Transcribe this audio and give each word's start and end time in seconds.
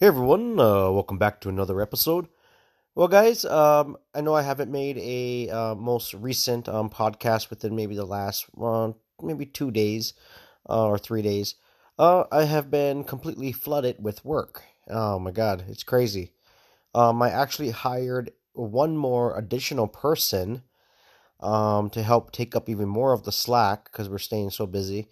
Hey 0.00 0.06
everyone, 0.06 0.58
uh, 0.58 0.90
welcome 0.90 1.18
back 1.18 1.40
to 1.40 1.48
another 1.48 1.80
episode. 1.80 2.26
Well, 2.94 3.06
guys, 3.06 3.44
um, 3.44 3.96
I 4.14 4.22
know 4.22 4.34
I 4.34 4.42
haven't 4.42 4.72
made 4.72 4.98
a 4.98 5.48
uh, 5.50 5.74
most 5.74 6.14
recent 6.14 6.68
um, 6.68 6.90
podcast 6.90 7.50
within 7.50 7.76
maybe 7.76 7.94
the 7.94 8.04
last 8.04 8.46
uh, 8.60 8.92
maybe 9.22 9.46
two 9.46 9.70
days 9.70 10.14
uh, 10.68 10.86
or 10.86 10.98
three 10.98 11.22
days. 11.22 11.54
Uh, 11.98 12.24
I 12.32 12.44
have 12.44 12.70
been 12.70 13.04
completely 13.04 13.52
flooded 13.52 13.96
with 14.02 14.24
work. 14.24 14.62
Oh 14.88 15.18
my 15.18 15.30
god, 15.30 15.64
it's 15.68 15.82
crazy. 15.82 16.32
Um, 16.94 17.22
I 17.22 17.30
actually 17.30 17.70
hired 17.70 18.32
one 18.54 18.96
more 18.96 19.38
additional 19.38 19.86
person 19.86 20.62
um, 21.40 21.90
to 21.90 22.02
help 22.02 22.32
take 22.32 22.56
up 22.56 22.68
even 22.68 22.88
more 22.88 23.12
of 23.12 23.24
the 23.24 23.32
slack 23.32 23.84
because 23.84 24.08
we're 24.08 24.18
staying 24.18 24.50
so 24.50 24.66
busy. 24.66 25.08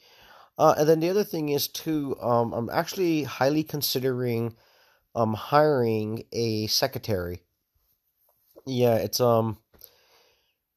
Uh, 0.58 0.74
and 0.78 0.88
then 0.88 1.00
the 1.00 1.10
other 1.10 1.24
thing 1.24 1.48
is 1.50 1.68
too, 1.68 2.16
um, 2.20 2.52
I'm 2.52 2.70
actually 2.70 3.24
highly 3.24 3.62
considering 3.62 4.56
um 5.14 5.34
hiring 5.34 6.24
a 6.32 6.66
secretary. 6.68 7.42
Yeah, 8.66 8.96
it's 8.96 9.20
um, 9.20 9.58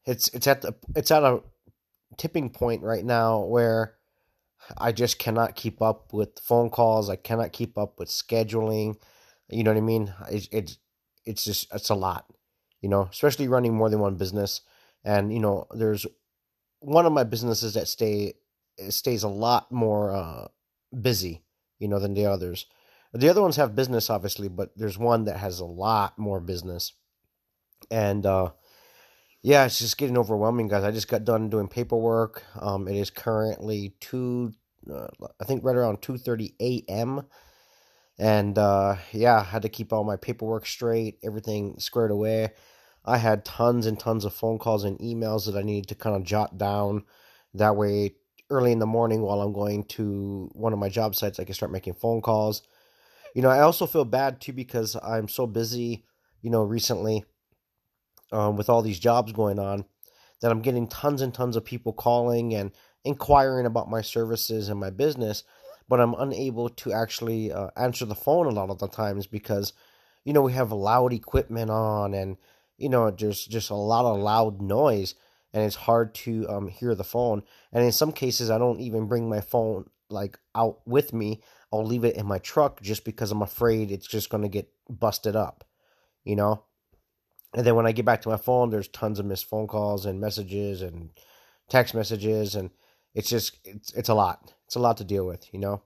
it's 0.05 0.28
it's 0.30 0.48
at 0.48 0.62
the 0.62 0.76
it's 0.96 1.12
at 1.12 1.24
a 1.24 1.41
tipping 2.18 2.50
point 2.50 2.84
right 2.84 3.05
now 3.05 3.41
where 3.41 3.96
I 4.78 4.91
just 4.91 5.20
cannot 5.20 5.55
keep 5.55 5.82
up 5.82 6.13
with 6.13 6.40
phone 6.40 6.70
calls. 6.70 7.10
I 7.10 7.16
cannot 7.16 7.54
keep 7.54 7.77
up 7.77 8.00
with 8.00 8.10
scheduling. 8.10 8.96
You 9.50 9.63
know 9.63 9.72
what 9.72 9.77
I 9.77 9.82
mean? 9.82 10.13
It's 10.30 10.48
it's 10.52 10.77
it's 11.26 11.46
just 11.46 11.68
it's 11.74 11.90
a 11.90 11.96
lot. 11.96 12.26
You 12.82 12.90
know, 12.90 13.10
especially 13.12 13.48
running 13.48 13.76
more 13.76 13.90
than 13.90 14.00
one 14.00 14.16
business. 14.18 14.62
And 15.05 15.34
you 15.34 15.40
know, 15.40 15.68
there's 15.72 16.05
one 16.80 17.05
of 17.05 17.13
my 17.13 17.24
businesses 17.24 17.76
that 17.76 17.88
stay 17.88 18.36
stays 18.90 19.24
a 19.24 19.30
lot 19.30 19.72
more 19.72 20.12
uh, 20.12 20.48
busy. 21.00 21.44
You 21.80 21.88
know, 21.88 21.98
than 21.98 22.14
the 22.14 22.28
others. 22.28 22.68
The 23.12 23.28
other 23.28 23.42
ones 23.42 23.56
have 23.56 23.76
business, 23.76 24.12
obviously, 24.12 24.48
but 24.50 24.70
there's 24.76 25.00
one 25.00 25.24
that 25.24 25.38
has 25.38 25.60
a 25.60 25.66
lot 25.66 26.16
more 26.20 26.40
business. 26.40 26.94
And 27.90 28.24
uh, 28.24 28.52
yeah, 29.41 29.66
it's 29.66 29.80
just 29.80 29.98
getting 29.98 30.16
overwhelming, 30.16 30.68
guys. 30.68 30.84
I 30.84 30.91
just 30.91 31.08
got 31.08 31.26
done 31.26 31.50
doing 31.50 31.68
paperwork. 31.68 32.44
Um, 32.55 32.88
it 32.88 32.96
is 32.96 33.10
currently 33.10 33.96
two, 34.00 34.54
uh, 34.94 35.08
I 35.40 35.46
think, 35.46 35.63
right 35.63 35.76
around 35.76 36.04
two 36.04 36.20
thirty 36.20 36.54
a.m. 36.62 37.24
And 38.20 38.60
uh, 38.60 38.98
yeah, 39.12 39.40
I 39.40 39.44
had 39.44 39.63
to 39.63 39.70
keep 39.70 39.91
all 39.91 40.04
my 40.04 40.18
paperwork 40.18 40.68
straight, 40.68 41.18
everything 41.24 41.80
squared 41.80 42.12
away. 42.12 42.52
I 43.04 43.18
had 43.18 43.44
tons 43.44 43.88
and 43.88 44.00
tons 44.00 44.24
of 44.24 44.35
phone 44.35 44.60
calls 44.60 44.84
and 44.84 45.00
emails 45.00 45.48
that 45.48 45.58
I 45.58 45.63
needed 45.63 45.88
to 45.88 45.96
kind 45.96 46.16
of 46.16 46.24
jot 46.24 46.60
down. 46.60 47.06
That 47.56 47.76
way, 47.76 48.18
early 48.52 48.71
in 48.71 48.80
the 48.80 48.85
morning 48.85 49.21
while 49.21 49.41
I'm 49.41 49.54
going 49.54 49.85
to 49.85 50.49
one 50.54 50.74
of 50.74 50.80
my 50.80 50.90
job 50.90 51.16
sites, 51.16 51.40
I 51.40 51.46
can 51.46 51.55
start 51.55 51.71
making 51.71 51.96
phone 51.96 52.21
calls. 52.21 52.62
You 53.34 53.41
know, 53.41 53.49
I 53.49 53.62
also 53.62 53.88
feel 53.88 54.05
bad 54.05 54.41
too 54.41 54.54
because 54.54 54.96
I'm 55.02 55.27
so 55.27 55.48
busy, 55.48 56.05
you 56.41 56.49
know, 56.52 56.62
recently 56.62 57.24
um, 58.32 58.57
with 58.57 58.70
all 58.70 58.82
these 58.82 58.99
jobs 58.99 59.32
going 59.32 59.57
on 59.57 59.85
that 60.41 60.52
I'm 60.52 60.62
getting 60.62 60.88
tons 60.88 61.22
and 61.22 61.34
tons 61.34 61.55
of 61.55 61.66
people 61.66 61.94
calling 61.94 62.54
and 62.54 62.72
inquiring 63.05 63.66
about 63.66 63.90
my 63.90 64.02
services 64.02 64.69
and 64.69 64.79
my 64.79 64.90
business, 64.90 65.44
but 65.88 66.00
I'm 66.00 66.13
unable 66.16 66.69
to 66.69 66.94
actually 66.94 67.52
uh, 67.52 67.69
answer 67.75 68.06
the 68.06 68.16
phone 68.16 68.47
a 68.47 68.52
lot 68.52 68.69
of 68.69 68.79
the 68.79 68.88
times 68.88 69.28
because, 69.28 69.74
you 70.24 70.34
know, 70.34 70.41
we 70.41 70.53
have 70.53 70.72
loud 70.72 71.13
equipment 71.13 71.69
on 71.69 72.13
and, 72.13 72.38
you 72.78 72.90
know, 72.90 73.09
there's 73.12 73.46
just 73.46 73.69
a 73.69 73.75
lot 73.75 74.06
of 74.06 74.19
loud 74.19 74.62
noise 74.62 75.16
and 75.53 75.63
it's 75.63 75.75
hard 75.75 76.13
to 76.16 76.47
um, 76.50 76.68
hear 76.68 76.96
the 76.96 77.03
phone. 77.03 77.44
And 77.72 77.84
in 77.84 77.91
some 77.91 78.12
cases, 78.12 78.50
I 78.50 78.57
don't 78.57 78.80
even 78.80 79.07
bring 79.07 79.30
my 79.30 79.41
phone 79.41 79.90
like 80.09 80.38
out 80.56 80.80
with 80.85 81.13
me. 81.13 81.41
I'll 81.72 81.85
leave 81.85 82.03
it 82.03 82.16
in 82.16 82.25
my 82.25 82.38
truck 82.38 82.81
just 82.81 83.06
because 83.06 83.31
I'm 83.31 83.41
afraid 83.41 83.91
it's 83.91 84.07
just 84.07 84.29
going 84.29 84.44
to 84.44 84.50
get 84.50 84.69
busted 84.90 85.35
up, 85.35 85.63
you 86.24 86.35
know? 86.35 86.63
And 87.53 87.66
then 87.66 87.75
when 87.75 87.85
I 87.85 87.91
get 87.91 88.06
back 88.06 88.22
to 88.22 88.29
my 88.29 88.38
phone, 88.38 88.69
there's 88.69 88.88
tons 88.88 89.19
of 89.19 89.25
missed 89.25 89.46
phone 89.46 89.68
calls 89.68 90.06
and 90.06 90.22
messages 90.22 90.81
and 90.81 91.09
text 91.69 91.94
messages, 91.94 92.56
and 92.56 92.69
it's 93.13 93.29
just 93.29 93.57
it's 93.66 93.94
it's 93.94 94.09
a 94.09 94.13
lot. 94.13 94.53
It's 94.66 94.75
a 94.75 94.79
lot 94.79 94.97
to 94.97 95.03
deal 95.03 95.25
with, 95.25 95.53
you 95.53 95.59
know. 95.59 95.81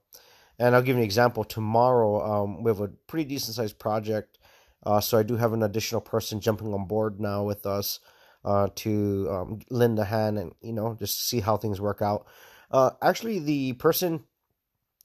And 0.60 0.76
I'll 0.76 0.84
give 0.84 0.96
you 0.96 1.02
an 1.02 1.06
example. 1.06 1.44
Tomorrow, 1.44 2.24
um, 2.24 2.64
we 2.64 2.70
have 2.70 2.82
a 2.82 2.90
pretty 3.08 3.28
decent 3.28 3.56
sized 3.56 3.80
project, 3.80 4.38
uh, 4.86 5.02
so 5.02 5.18
I 5.18 5.24
do 5.24 5.38
have 5.38 5.54
an 5.54 5.64
additional 5.64 6.02
person 6.02 6.40
jumping 6.40 6.72
on 6.72 6.86
board 6.86 7.20
now 7.20 7.44
with 7.44 7.66
us 7.66 8.00
uh, 8.46 8.70
to 8.76 9.28
um, 9.30 9.60
lend 9.70 10.00
a 10.00 10.06
hand 10.06 10.40
and 10.40 10.54
you 10.62 10.72
know 10.72 10.96
just 10.98 11.28
see 11.28 11.42
how 11.42 11.58
things 11.58 11.82
work 11.82 12.02
out. 12.02 12.26
Uh, 12.72 12.92
actually, 13.02 13.40
the 13.40 13.74
person 13.74 14.24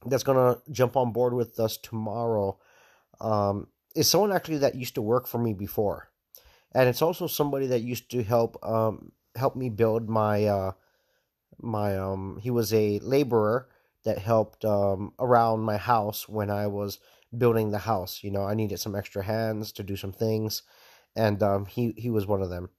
that's 0.06 0.22
gonna 0.22 0.58
jump 0.70 0.96
on 0.96 1.12
board 1.12 1.34
with 1.34 1.58
us 1.58 1.76
tomorrow 1.76 2.58
um, 3.20 3.66
is 3.96 4.08
someone 4.08 4.32
actually 4.32 4.58
that 4.58 4.76
used 4.76 4.94
to 4.94 5.02
work 5.02 5.26
for 5.26 5.38
me 5.38 5.52
before 5.52 6.10
and 6.72 6.88
it's 6.88 7.02
also 7.02 7.26
somebody 7.26 7.66
that 7.66 7.82
used 7.82 8.10
to 8.10 8.22
help 8.22 8.64
um 8.64 9.12
help 9.36 9.56
me 9.56 9.68
build 9.68 10.08
my 10.08 10.44
uh 10.44 10.72
my 11.60 11.98
um 11.98 12.38
he 12.42 12.50
was 12.50 12.72
a 12.72 12.98
laborer 13.00 13.68
that 14.04 14.18
helped 14.18 14.64
um 14.64 15.12
around 15.18 15.60
my 15.60 15.76
house 15.76 16.28
when 16.28 16.50
I 16.50 16.66
was 16.66 16.98
building 17.36 17.70
the 17.70 17.78
house. 17.78 18.24
You 18.24 18.30
know, 18.30 18.42
I 18.44 18.54
needed 18.54 18.80
some 18.80 18.96
extra 18.96 19.22
hands 19.22 19.72
to 19.72 19.82
do 19.82 19.96
some 19.96 20.12
things, 20.12 20.62
and 21.14 21.42
um 21.42 21.66
he 21.66 21.92
he 21.96 22.10
was 22.10 22.26
one 22.26 22.42
of 22.42 22.50
them. 22.50 22.70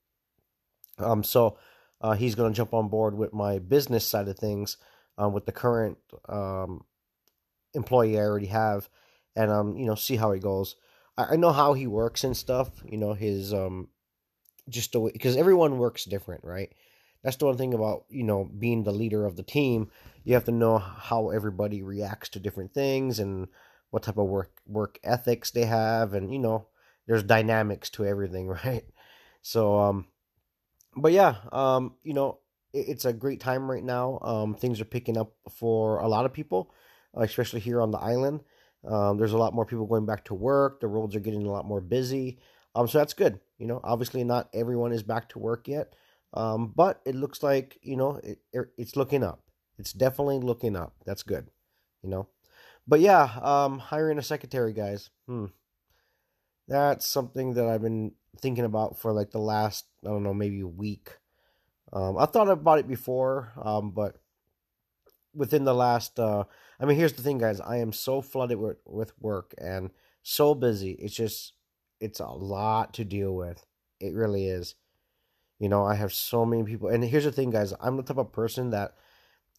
Um, 0.98 1.22
so 1.22 1.58
uh, 2.00 2.12
he's 2.12 2.34
going 2.34 2.52
to 2.52 2.56
jump 2.56 2.74
on 2.74 2.88
board 2.88 3.16
with 3.16 3.32
my 3.32 3.58
business 3.58 4.06
side 4.06 4.28
of 4.28 4.38
things 4.38 4.76
um, 5.18 5.32
with 5.32 5.46
the 5.46 5.52
current 5.52 5.98
um 6.28 6.84
employee 7.74 8.18
I 8.18 8.22
already 8.22 8.46
have, 8.46 8.88
and 9.36 9.50
um 9.50 9.76
you 9.76 9.86
know 9.86 9.94
see 9.94 10.16
how 10.16 10.32
he 10.32 10.40
goes. 10.40 10.76
I, 11.16 11.32
I 11.32 11.36
know 11.36 11.52
how 11.52 11.72
he 11.74 11.86
works 11.86 12.24
and 12.24 12.36
stuff. 12.36 12.70
You 12.84 12.98
know 12.98 13.14
his 13.14 13.52
um 13.52 13.88
just 14.68 14.92
the 14.92 15.00
way 15.00 15.10
because 15.12 15.36
everyone 15.36 15.78
works 15.78 16.04
different, 16.04 16.44
right? 16.44 16.72
That's 17.22 17.36
the 17.36 17.46
one 17.46 17.56
thing 17.56 17.74
about 17.74 18.04
you 18.08 18.24
know 18.24 18.44
being 18.44 18.84
the 18.84 18.92
leader 18.92 19.26
of 19.26 19.36
the 19.36 19.42
team. 19.42 19.90
You 20.24 20.34
have 20.34 20.44
to 20.44 20.52
know 20.52 20.78
how 20.78 21.30
everybody 21.30 21.82
reacts 21.82 22.28
to 22.30 22.40
different 22.40 22.74
things 22.74 23.18
and 23.18 23.48
what 23.90 24.04
type 24.04 24.18
of 24.18 24.26
work 24.26 24.52
work 24.66 24.98
ethics 25.04 25.50
they 25.50 25.64
have, 25.64 26.14
and 26.14 26.32
you 26.32 26.38
know 26.38 26.66
there's 27.06 27.22
dynamics 27.22 27.90
to 27.90 28.04
everything, 28.04 28.48
right? 28.64 28.84
So 29.42 29.78
um, 29.78 30.06
but 30.96 31.12
yeah, 31.12 31.36
um, 31.52 31.94
you 32.02 32.14
know 32.14 32.38
it, 32.72 32.86
it's 32.88 33.04
a 33.04 33.12
great 33.12 33.40
time 33.40 33.70
right 33.70 33.84
now. 33.84 34.18
Um, 34.22 34.54
things 34.54 34.80
are 34.80 34.86
picking 34.86 35.16
up 35.16 35.32
for 35.50 35.98
a 35.98 36.08
lot 36.08 36.24
of 36.26 36.32
people, 36.32 36.72
especially 37.14 37.60
here 37.60 37.80
on 37.80 37.90
the 37.90 37.98
island. 37.98 38.40
Um, 38.86 39.16
there's 39.18 39.32
a 39.32 39.38
lot 39.38 39.54
more 39.54 39.64
people 39.64 39.86
going 39.86 40.06
back 40.06 40.24
to 40.26 40.34
work. 40.34 40.80
The 40.80 40.88
roads 40.88 41.14
are 41.14 41.20
getting 41.20 41.46
a 41.46 41.50
lot 41.50 41.64
more 41.64 41.80
busy. 41.80 42.38
Um, 42.74 42.88
so 42.88 42.98
that's 42.98 43.14
good. 43.14 43.38
You 43.58 43.66
know, 43.66 43.80
obviously 43.84 44.24
not 44.24 44.48
everyone 44.52 44.92
is 44.92 45.02
back 45.02 45.28
to 45.30 45.38
work 45.38 45.68
yet, 45.68 45.94
um, 46.34 46.72
but 46.74 47.00
it 47.04 47.14
looks 47.14 47.42
like 47.42 47.78
you 47.82 47.96
know 47.96 48.20
it, 48.22 48.38
it's 48.76 48.96
looking 48.96 49.22
up. 49.22 49.42
It's 49.78 49.92
definitely 49.92 50.38
looking 50.38 50.76
up. 50.76 50.94
That's 51.06 51.22
good. 51.22 51.48
You 52.02 52.10
know, 52.10 52.28
but 52.86 53.00
yeah, 53.00 53.38
um, 53.40 53.78
hiring 53.78 54.18
a 54.18 54.22
secretary, 54.22 54.72
guys. 54.72 55.10
Hmm, 55.28 55.46
that's 56.66 57.06
something 57.06 57.54
that 57.54 57.66
I've 57.66 57.82
been 57.82 58.12
thinking 58.40 58.64
about 58.64 58.98
for 58.98 59.12
like 59.12 59.30
the 59.30 59.38
last 59.38 59.86
I 60.04 60.08
don't 60.08 60.22
know 60.22 60.34
maybe 60.34 60.60
a 60.60 60.66
week. 60.66 61.18
Um, 61.92 62.16
I 62.18 62.26
thought 62.26 62.48
about 62.48 62.78
it 62.78 62.88
before, 62.88 63.52
um, 63.62 63.90
but 63.90 64.16
within 65.34 65.64
the 65.64 65.74
last 65.74 66.18
uh 66.18 66.44
I 66.80 66.84
mean 66.84 66.96
here's 66.96 67.14
the 67.14 67.22
thing 67.22 67.38
guys, 67.38 67.60
I 67.60 67.78
am 67.78 67.92
so 67.92 68.20
flooded 68.20 68.58
with, 68.58 68.78
with 68.86 69.12
work 69.20 69.54
and 69.58 69.90
so 70.22 70.54
busy. 70.54 70.92
It's 70.92 71.14
just 71.14 71.54
it's 72.00 72.20
a 72.20 72.26
lot 72.26 72.94
to 72.94 73.04
deal 73.04 73.34
with. 73.34 73.64
It 74.00 74.14
really 74.14 74.46
is. 74.46 74.74
You 75.58 75.68
know, 75.68 75.84
I 75.84 75.94
have 75.94 76.12
so 76.12 76.44
many 76.44 76.64
people 76.64 76.88
and 76.88 77.04
here's 77.04 77.24
the 77.24 77.32
thing 77.32 77.50
guys, 77.50 77.72
I'm 77.80 77.96
the 77.96 78.02
type 78.02 78.18
of 78.18 78.32
person 78.32 78.70
that 78.70 78.94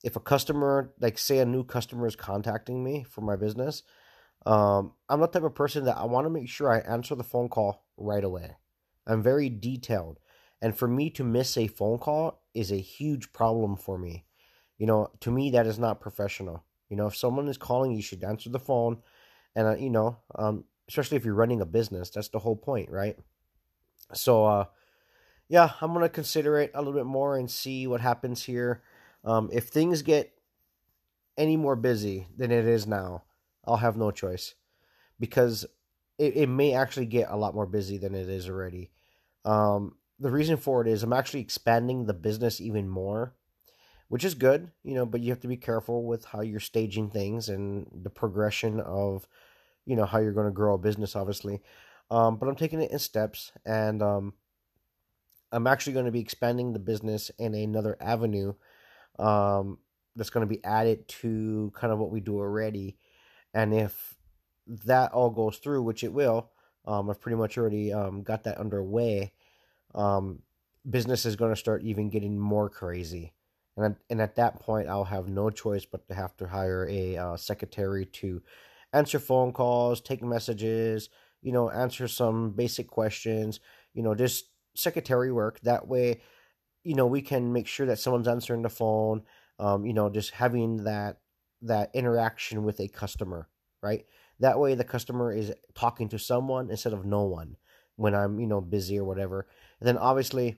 if 0.03 0.15
a 0.15 0.19
customer 0.19 0.93
like 0.99 1.17
say 1.17 1.39
a 1.39 1.45
new 1.45 1.63
customer 1.63 2.07
is 2.07 2.15
contacting 2.15 2.83
me 2.83 3.03
for 3.03 3.21
my 3.21 3.35
business, 3.35 3.83
um 4.45 4.93
I'm 5.09 5.21
the 5.21 5.27
type 5.27 5.43
of 5.43 5.55
person 5.55 5.85
that 5.85 5.97
I 5.97 6.05
want 6.05 6.25
to 6.25 6.29
make 6.31 6.49
sure 6.49 6.71
I 6.71 6.79
answer 6.79 7.15
the 7.15 7.23
phone 7.23 7.49
call 7.49 7.85
right 7.97 8.23
away. 8.23 8.57
I'm 9.07 9.21
very 9.21 9.49
detailed. 9.49 10.19
And 10.61 10.75
for 10.75 10.87
me 10.87 11.09
to 11.11 11.23
miss 11.23 11.57
a 11.57 11.67
phone 11.67 11.97
call 11.99 12.41
is 12.53 12.71
a 12.71 12.77
huge 12.77 13.33
problem 13.33 13.75
for 13.75 13.97
me 13.97 14.25
you 14.77 14.87
know, 14.87 15.11
to 15.21 15.31
me, 15.31 15.51
that 15.51 15.67
is 15.67 15.79
not 15.79 16.01
professional. 16.01 16.63
You 16.89 16.97
know, 16.97 17.07
if 17.07 17.15
someone 17.15 17.47
is 17.47 17.57
calling, 17.57 17.93
you 17.93 18.01
should 18.01 18.23
answer 18.23 18.49
the 18.49 18.59
phone. 18.59 18.97
And, 19.55 19.67
uh, 19.67 19.75
you 19.75 19.89
know, 19.89 20.17
um, 20.35 20.65
especially 20.89 21.17
if 21.17 21.25
you're 21.25 21.33
running 21.33 21.61
a 21.61 21.65
business, 21.65 22.09
that's 22.09 22.29
the 22.29 22.39
whole 22.39 22.55
point, 22.55 22.89
right? 22.89 23.17
So, 24.13 24.45
uh, 24.45 24.65
yeah, 25.47 25.71
I'm 25.79 25.93
going 25.93 26.03
to 26.03 26.09
consider 26.09 26.59
it 26.59 26.71
a 26.73 26.81
little 26.81 26.99
bit 26.99 27.05
more 27.05 27.37
and 27.37 27.49
see 27.49 27.87
what 27.87 28.01
happens 28.01 28.43
here. 28.43 28.81
Um, 29.23 29.49
if 29.53 29.69
things 29.69 30.01
get 30.01 30.33
any 31.37 31.55
more 31.55 31.75
busy 31.75 32.27
than 32.35 32.51
it 32.51 32.65
is 32.65 32.85
now, 32.85 33.23
I'll 33.65 33.77
have 33.77 33.95
no 33.95 34.11
choice 34.11 34.55
because 35.19 35.65
it, 36.17 36.35
it 36.35 36.49
may 36.49 36.73
actually 36.73 37.05
get 37.05 37.29
a 37.29 37.37
lot 37.37 37.55
more 37.55 37.65
busy 37.65 37.97
than 37.97 38.15
it 38.15 38.29
is 38.29 38.49
already. 38.49 38.91
Um, 39.45 39.95
the 40.19 40.31
reason 40.31 40.57
for 40.57 40.81
it 40.81 40.87
is 40.87 41.03
I'm 41.03 41.13
actually 41.13 41.41
expanding 41.41 42.05
the 42.05 42.13
business 42.13 42.61
even 42.61 42.87
more 42.87 43.33
which 44.13 44.23
is 44.23 44.35
good, 44.35 44.69
you 44.83 44.93
know, 44.93 45.07
but 45.07 45.21
you 45.21 45.31
have 45.31 45.39
to 45.39 45.47
be 45.47 45.57
careful 45.57 46.05
with 46.05 46.23
how 46.25 46.41
you're 46.41 46.59
staging 46.59 47.09
things 47.09 47.49
and 47.49 47.87
the 48.03 48.11
progression 48.11 48.79
of, 48.79 49.27
you 49.87 49.95
know, 49.95 50.05
how 50.05 50.19
you're 50.19 50.33
going 50.33 50.45
to 50.45 50.51
grow 50.51 50.75
a 50.75 50.77
business, 50.77 51.15
obviously. 51.15 51.63
Um, 52.11 52.35
but 52.37 52.47
I'm 52.47 52.55
taking 52.55 52.79
it 52.79 52.91
in 52.91 52.99
steps, 52.99 53.51
and 53.65 54.03
um, 54.03 54.33
I'm 55.51 55.65
actually 55.65 55.93
going 55.93 56.05
to 56.05 56.11
be 56.11 56.19
expanding 56.19 56.73
the 56.73 56.79
business 56.79 57.31
in 57.39 57.55
another 57.55 57.97
avenue 57.99 58.53
um, 59.17 59.79
that's 60.15 60.29
going 60.29 60.47
to 60.47 60.55
be 60.55 60.63
added 60.63 61.07
to 61.07 61.71
kind 61.75 61.91
of 61.91 61.97
what 61.97 62.11
we 62.11 62.19
do 62.19 62.37
already. 62.37 62.97
And 63.51 63.73
if 63.73 64.13
that 64.67 65.11
all 65.11 65.29
goes 65.29 65.57
through, 65.57 65.83
which 65.83 66.03
it 66.03 66.13
will, 66.13 66.49
um, 66.85 67.09
I've 67.09 67.21
pretty 67.21 67.37
much 67.37 67.57
already 67.57 67.93
um, 67.93 68.23
got 68.23 68.43
that 68.43 68.57
underway. 68.57 69.33
Um, 69.95 70.39
business 70.89 71.25
is 71.25 71.35
going 71.35 71.51
to 71.51 71.59
start 71.59 71.83
even 71.83 72.09
getting 72.09 72.37
more 72.37 72.69
crazy 72.69 73.33
and 73.77 73.95
and 74.09 74.21
at 74.21 74.35
that 74.35 74.59
point 74.59 74.87
I'll 74.87 75.05
have 75.05 75.27
no 75.27 75.49
choice 75.49 75.85
but 75.85 76.07
to 76.07 76.13
have 76.13 76.35
to 76.37 76.47
hire 76.47 76.87
a 76.89 77.17
uh, 77.17 77.37
secretary 77.37 78.05
to 78.05 78.41
answer 78.93 79.19
phone 79.19 79.51
calls, 79.53 80.01
take 80.01 80.21
messages, 80.21 81.09
you 81.41 81.51
know, 81.51 81.69
answer 81.69 82.07
some 82.07 82.51
basic 82.51 82.87
questions, 82.87 83.59
you 83.93 84.03
know, 84.03 84.13
just 84.13 84.45
secretary 84.75 85.31
work. 85.31 85.59
That 85.61 85.87
way, 85.87 86.21
you 86.83 86.95
know, 86.95 87.07
we 87.07 87.21
can 87.21 87.53
make 87.53 87.67
sure 87.67 87.85
that 87.87 87.99
someone's 87.99 88.27
answering 88.27 88.61
the 88.61 88.69
phone. 88.69 89.23
Um, 89.59 89.85
you 89.85 89.93
know, 89.93 90.09
just 90.09 90.31
having 90.31 90.83
that 90.85 91.19
that 91.61 91.91
interaction 91.93 92.63
with 92.63 92.79
a 92.79 92.87
customer, 92.87 93.47
right? 93.81 94.05
That 94.39 94.59
way, 94.59 94.75
the 94.75 94.83
customer 94.83 95.31
is 95.31 95.53
talking 95.75 96.09
to 96.09 96.19
someone 96.19 96.69
instead 96.69 96.93
of 96.93 97.05
no 97.05 97.23
one 97.23 97.57
when 97.95 98.15
I'm, 98.15 98.39
you 98.39 98.47
know, 98.47 98.61
busy 98.61 98.97
or 98.97 99.03
whatever. 99.03 99.47
And 99.79 99.87
then 99.87 99.97
obviously, 99.97 100.57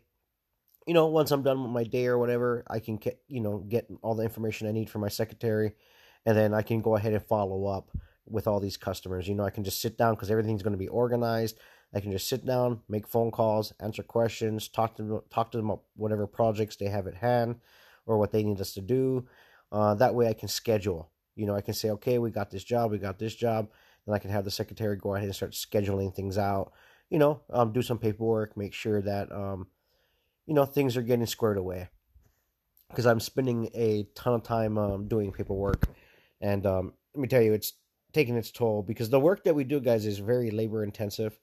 you 0.88 0.94
know, 0.94 1.08
once 1.08 1.32
I'm 1.32 1.44
done 1.44 1.62
with 1.62 1.72
my 1.72 1.84
day 1.84 2.06
or 2.06 2.18
whatever, 2.18 2.64
I 2.68 2.80
can 2.80 2.98
get, 2.98 3.20
you 3.28 3.42
know, 3.42 3.60
get 3.60 3.88
all 4.02 4.16
the 4.16 4.24
information 4.24 4.68
I 4.68 4.72
need 4.72 4.90
from 4.90 5.02
my 5.02 5.10
secretary, 5.10 5.74
and 6.26 6.38
then 6.38 6.54
I 6.54 6.62
can 6.62 6.82
go 6.82 6.96
ahead 6.96 7.14
and 7.14 7.24
follow 7.24 7.66
up 7.66 7.92
with 8.28 8.48
all 8.48 8.60
these 8.60 8.78
customers. 8.78 9.28
You 9.28 9.36
know, 9.36 9.46
I 9.46 9.50
can 9.50 9.64
just 9.64 9.82
sit 9.82 9.98
down 9.98 10.16
because 10.16 10.32
everything's 10.32 10.64
going 10.64 10.74
to 10.74 10.78
be 10.78 10.88
organized. 10.88 11.60
I 11.94 12.00
can 12.00 12.12
just 12.12 12.28
sit 12.28 12.46
down, 12.46 12.82
make 12.90 13.08
phone 13.08 13.32
calls, 13.32 13.74
answer 13.80 14.04
questions, 14.04 14.68
talk 14.68 14.96
to 14.98 15.04
them, 15.04 15.22
talk 15.30 15.52
to 15.52 15.58
them 15.58 15.70
about 15.70 15.84
whatever 15.96 16.28
projects 16.28 16.76
they 16.76 16.88
have 16.88 17.08
at 17.08 17.16
hand 17.16 17.56
or 18.06 18.18
what 18.18 18.32
they 18.32 18.44
need 18.44 18.60
us 18.60 18.74
to 18.74 18.82
do. 18.82 19.28
Uh, 19.72 19.96
that 19.96 20.16
way, 20.16 20.28
I 20.28 20.34
can 20.34 20.48
schedule. 20.48 21.10
You 21.36 21.46
know, 21.46 21.56
I 21.56 21.62
can 21.62 21.74
say, 21.74 21.90
okay, 21.92 22.18
we 22.18 22.32
got 22.32 22.50
this 22.50 22.64
job, 22.64 22.92
we 22.92 22.98
got 22.98 23.20
this 23.20 23.36
job. 23.36 23.70
Then 24.06 24.16
I 24.16 24.20
can 24.20 24.32
have 24.32 24.46
the 24.46 24.52
secretary 24.52 24.96
go 24.96 25.16
ahead 25.16 25.26
and 25.26 25.36
start 25.36 25.52
scheduling 25.52 26.14
things 26.14 26.38
out. 26.38 26.72
You 27.10 27.20
know, 27.20 27.42
um, 27.52 27.72
do 27.72 27.82
some 27.82 28.00
paperwork, 28.00 28.58
make 28.58 28.74
sure 28.74 29.02
that 29.02 29.32
um, 29.32 29.68
you 30.46 30.54
know 30.54 30.66
things 30.66 30.98
are 30.98 31.02
getting 31.02 31.26
squared 31.26 31.58
away 31.58 31.90
because 32.90 33.06
I'm 33.06 33.20
spending 33.20 33.70
a 33.74 34.08
ton 34.16 34.34
of 34.34 34.44
time 34.44 34.78
um, 34.78 35.08
doing 35.08 35.32
paperwork, 35.32 35.88
and 36.42 36.66
um, 36.66 36.94
let 37.14 37.22
me 37.22 37.28
tell 37.28 37.42
you, 37.42 37.54
it's 37.54 37.74
taking 38.14 38.36
its 38.38 38.52
toll 38.52 38.82
because 38.82 39.10
the 39.10 39.20
work 39.20 39.44
that 39.44 39.56
we 39.56 39.64
do, 39.64 39.80
guys, 39.80 40.06
is 40.06 40.20
very 40.20 40.50
labor 40.50 40.84
intensive. 40.84 41.38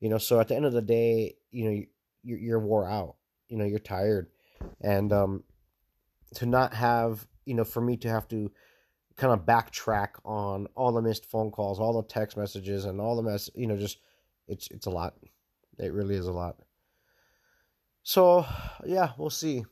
You 0.00 0.08
know, 0.08 0.18
so 0.18 0.40
at 0.40 0.48
the 0.48 0.56
end 0.56 0.64
of 0.64 0.72
the 0.72 0.82
day, 0.82 1.36
you 1.50 1.64
know, 1.64 1.82
you're, 2.22 2.38
you're 2.38 2.60
wore 2.60 2.88
out. 2.88 3.16
You 3.48 3.56
know, 3.58 3.64
you're 3.64 3.78
tired, 3.78 4.28
and 4.80 5.12
um, 5.12 5.44
to 6.36 6.46
not 6.46 6.74
have, 6.74 7.26
you 7.44 7.54
know, 7.54 7.64
for 7.64 7.80
me 7.80 7.96
to 7.98 8.08
have 8.08 8.28
to 8.28 8.50
kind 9.16 9.32
of 9.32 9.46
backtrack 9.46 10.10
on 10.24 10.66
all 10.74 10.92
the 10.92 11.02
missed 11.02 11.26
phone 11.26 11.50
calls, 11.50 11.78
all 11.78 12.00
the 12.00 12.08
text 12.08 12.36
messages, 12.36 12.84
and 12.84 13.00
all 13.00 13.16
the 13.16 13.22
mess, 13.22 13.50
you 13.54 13.66
know, 13.66 13.76
just 13.76 13.98
it's 14.48 14.68
it's 14.70 14.86
a 14.86 14.90
lot. 14.90 15.14
It 15.78 15.92
really 15.92 16.14
is 16.14 16.26
a 16.26 16.32
lot. 16.32 16.56
So 18.02 18.46
yeah, 18.84 19.12
we'll 19.16 19.30
see. 19.30 19.64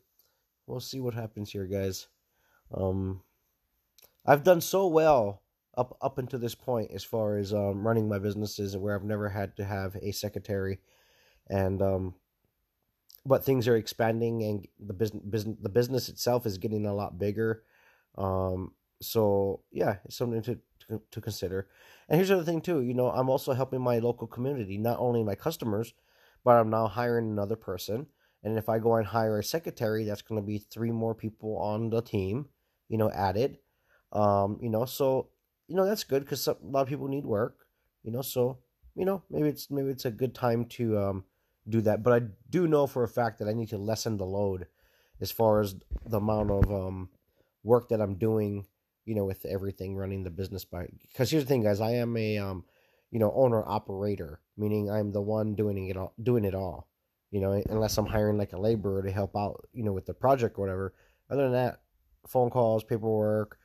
We'll 0.67 0.81
see 0.81 1.01
what 1.01 1.15
happens 1.15 1.51
here, 1.51 1.67
guys. 1.67 2.07
Um, 2.73 3.23
I've 4.25 4.45
done 4.45 4.61
so 4.61 4.87
well 4.87 5.43
up 5.77 5.97
up 6.01 6.19
until 6.19 6.39
this 6.39 6.55
point 6.55 6.91
as 6.93 7.05
far 7.05 7.37
as 7.37 7.53
um, 7.53 7.87
running 7.87 8.09
my 8.09 8.19
businesses, 8.19 8.77
where 8.77 8.95
I've 8.95 9.05
never 9.05 9.29
had 9.29 9.57
to 9.57 9.65
have 9.65 9.97
a 9.97 10.13
secretary, 10.13 10.79
and 11.49 11.83
um, 11.83 12.15
but 13.27 13.45
things 13.45 13.67
are 13.67 13.77
expanding, 13.77 14.43
and 14.43 14.69
the 14.79 14.93
business 14.93 15.23
business 15.29 15.57
the 15.61 15.69
business 15.69 16.09
itself 16.09 16.47
is 16.47 16.59
getting 16.59 16.87
a 16.87 16.95
lot 16.95 17.19
bigger. 17.19 17.63
Um, 18.17 18.73
so 19.01 19.61
yeah, 19.73 19.97
it's 20.05 20.17
something 20.17 20.43
to, 20.43 20.59
to 20.89 21.01
to 21.11 21.21
consider. 21.21 21.69
And 22.09 22.17
here's 22.17 22.29
the 22.29 22.37
other 22.37 22.45
thing 22.45 22.61
too. 22.61 22.81
You 22.83 22.95
know, 22.95 23.11
I'm 23.11 23.31
also 23.31 23.53
helping 23.53 23.81
my 23.81 23.99
local 23.99 24.27
community, 24.27 24.79
not 24.79 24.99
only 24.99 25.23
my 25.23 25.35
customers, 25.35 25.95
but 26.45 26.57
I'm 26.57 26.71
now 26.71 26.87
hiring 26.89 27.31
another 27.31 27.57
person 27.57 28.07
and 28.43 28.57
if 28.57 28.69
I 28.69 28.79
go 28.79 28.97
and 28.97 29.07
hire 29.07 29.39
a 29.39 29.45
secretary, 29.45 30.05
that's 30.05 30.23
going 30.23 30.41
to 30.41 30.47
be 30.47 30.59
three 30.59 30.91
more 30.91 31.15
people 31.15 31.59
on 31.59 31.91
the 31.91 32.01
team, 32.01 32.49
you 32.89 32.97
know, 32.97 33.11
added. 33.11 33.59
Um, 34.13 34.59
you 34.63 34.71
know, 34.71 34.87
so 34.87 35.29
you 35.69 35.77
know 35.77 35.85
that's 35.85 36.05
good 36.05 36.25
because 36.25 36.47
a 36.49 36.57
lot 36.63 36.83
of 36.83 36.89
people 36.89 37.09
need 37.09 37.27
work. 37.27 37.67
You 38.03 38.11
know, 38.13 38.23
so 38.23 38.59
you 38.97 39.05
know 39.05 39.23
maybe 39.31 39.49
it's 39.49 39.71
maybe 39.71 39.91
it's 39.91 40.07
a 40.07 40.11
good 40.11 40.35
time 40.35 40.65
to 40.67 40.99
um, 40.99 41.25
do 41.69 41.81
that. 41.83 42.03
But 42.03 42.23
I 42.23 42.27
do 42.49 42.67
know 42.67 42.87
for 42.87 43.05
a 43.05 43.09
fact 43.09 43.39
that 43.39 43.49
I 43.49 43.53
need 43.53 43.69
to 43.69 43.79
lessen 43.79 44.17
the 44.17 44.25
load 44.27 44.67
as 45.21 45.31
far 45.31 45.61
as 45.61 45.77
the 46.07 46.17
amount 46.17 46.51
of 46.51 46.73
um, 46.73 47.11
work 47.63 47.91
that 47.91 48.01
I'm 48.01 48.15
doing. 48.15 48.67
You 49.11 49.17
know, 49.17 49.25
with 49.25 49.45
everything 49.45 49.97
running 49.97 50.23
the 50.23 50.31
business 50.31 50.65
by 50.65 50.87
because 51.09 51.31
here's 51.31 51.45
the 51.45 51.49
thing, 51.49 51.65
guys. 51.65 51.81
I 51.81 51.93
am 51.95 52.17
a 52.17 52.39
um, 52.39 52.65
you 53.11 53.19
know 53.19 53.33
owner 53.35 53.63
operator, 53.67 54.41
meaning 54.57 54.91
I'm 54.91 55.13
the 55.13 55.21
one 55.21 55.55
doing 55.55 55.89
it 55.89 55.97
all, 55.97 56.15
doing 56.23 56.45
it 56.45 56.55
all 56.55 56.87
you 57.31 57.41
know, 57.41 57.63
unless 57.71 57.97
I'm 57.97 58.07
hiring 58.07 58.39
like 58.39 58.53
a 58.53 58.61
laborer 58.61 59.03
to 59.03 59.11
help 59.11 59.37
out, 59.37 59.69
you 59.73 59.85
know, 59.85 59.93
with 59.93 60.07
the 60.07 60.15
project 60.15 60.59
or 60.59 60.63
whatever. 60.63 60.95
Other 61.31 61.45
than 61.45 61.53
that, 61.53 61.81
phone 62.27 62.51
calls, 62.51 62.83
paperwork, 62.83 63.59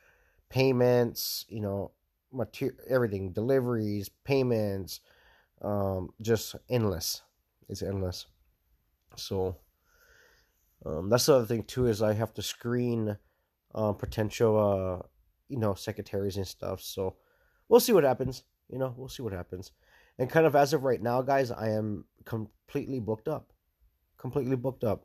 payments, 0.48 1.44
you 1.48 1.60
know, 1.60 1.90
material, 2.32 2.78
everything, 2.88 3.32
deliveries, 3.32 4.08
payments, 4.24 5.00
um, 5.62 6.10
just 6.20 6.54
endless. 6.70 7.22
It's 7.68 7.82
endless. 7.82 8.26
So, 9.16 9.56
um, 10.84 11.10
that's 11.10 11.26
the 11.26 11.34
other 11.34 11.46
thing 11.46 11.64
too 11.64 11.86
is 11.86 12.02
I 12.02 12.12
have 12.12 12.34
to 12.34 12.42
screen 12.42 13.18
um, 13.74 13.96
potential, 13.96 15.02
uh, 15.02 15.06
you 15.48 15.58
know, 15.58 15.74
secretaries 15.74 16.36
and 16.36 16.46
stuff. 16.46 16.80
So, 16.80 17.16
we'll 17.68 17.80
see 17.80 17.92
what 17.92 18.04
happens. 18.04 18.44
You 18.68 18.78
know, 18.78 18.94
we'll 18.96 19.08
see 19.08 19.22
what 19.22 19.32
happens. 19.32 19.72
And 20.18 20.30
kind 20.30 20.46
of 20.46 20.56
as 20.56 20.72
of 20.72 20.84
right 20.84 21.00
now, 21.00 21.22
guys, 21.22 21.50
I 21.50 21.70
am 21.70 22.04
completely 22.24 23.00
booked 23.00 23.28
up 23.28 23.52
completely 24.18 24.56
booked 24.56 24.84
up. 24.84 25.04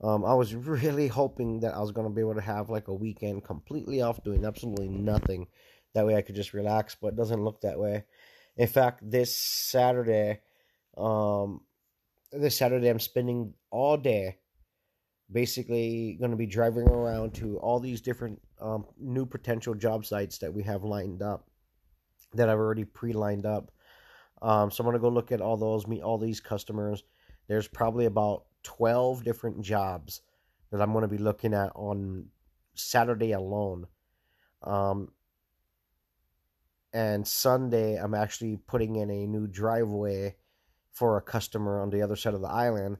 Um, 0.00 0.24
I 0.24 0.34
was 0.34 0.54
really 0.76 1.08
hoping 1.08 1.60
that 1.60 1.74
I 1.74 1.80
was 1.80 1.92
going 1.92 2.06
to 2.06 2.14
be 2.14 2.20
able 2.20 2.34
to 2.34 2.40
have 2.40 2.70
like 2.70 2.88
a 2.88 2.94
weekend 2.94 3.44
completely 3.44 4.02
off 4.02 4.22
doing 4.24 4.44
absolutely 4.44 4.88
nothing. 4.88 5.46
That 5.94 6.06
way 6.06 6.16
I 6.16 6.22
could 6.22 6.34
just 6.34 6.54
relax, 6.54 6.96
but 7.00 7.08
it 7.08 7.16
doesn't 7.16 7.44
look 7.44 7.60
that 7.60 7.78
way. 7.78 8.04
In 8.56 8.66
fact, 8.66 9.08
this 9.08 9.36
Saturday, 9.36 10.40
um, 10.96 11.60
this 12.32 12.56
Saturday 12.56 12.88
I'm 12.88 13.00
spending 13.00 13.54
all 13.70 13.96
day 13.96 14.38
basically 15.32 16.16
going 16.18 16.30
to 16.30 16.36
be 16.36 16.46
driving 16.46 16.88
around 16.88 17.34
to 17.34 17.58
all 17.58 17.80
these 17.80 18.00
different 18.00 18.40
um, 18.60 18.86
new 18.98 19.26
potential 19.26 19.74
job 19.74 20.04
sites 20.04 20.38
that 20.38 20.52
we 20.52 20.62
have 20.62 20.84
lined 20.84 21.22
up 21.22 21.48
that 22.34 22.48
I've 22.48 22.58
already 22.58 22.84
pre-lined 22.84 23.46
up. 23.46 23.70
Um, 24.42 24.70
so 24.70 24.82
I'm 24.82 24.86
going 24.86 24.94
to 24.94 25.00
go 25.00 25.08
look 25.08 25.32
at 25.32 25.40
all 25.40 25.56
those, 25.56 25.86
meet 25.86 26.02
all 26.02 26.18
these 26.18 26.40
customers, 26.40 27.04
there's 27.48 27.68
probably 27.68 28.06
about 28.06 28.44
12 28.62 29.24
different 29.24 29.60
jobs 29.62 30.22
that 30.70 30.80
I'm 30.80 30.92
going 30.92 31.02
to 31.02 31.08
be 31.08 31.18
looking 31.18 31.54
at 31.54 31.70
on 31.74 32.26
Saturday 32.74 33.32
alone. 33.32 33.86
Um, 34.62 35.12
and 36.92 37.26
Sunday, 37.26 37.96
I'm 37.96 38.14
actually 38.14 38.56
putting 38.66 38.96
in 38.96 39.10
a 39.10 39.26
new 39.26 39.46
driveway 39.46 40.36
for 40.92 41.16
a 41.16 41.22
customer 41.22 41.80
on 41.80 41.90
the 41.90 42.02
other 42.02 42.16
side 42.16 42.34
of 42.34 42.40
the 42.40 42.48
island. 42.48 42.98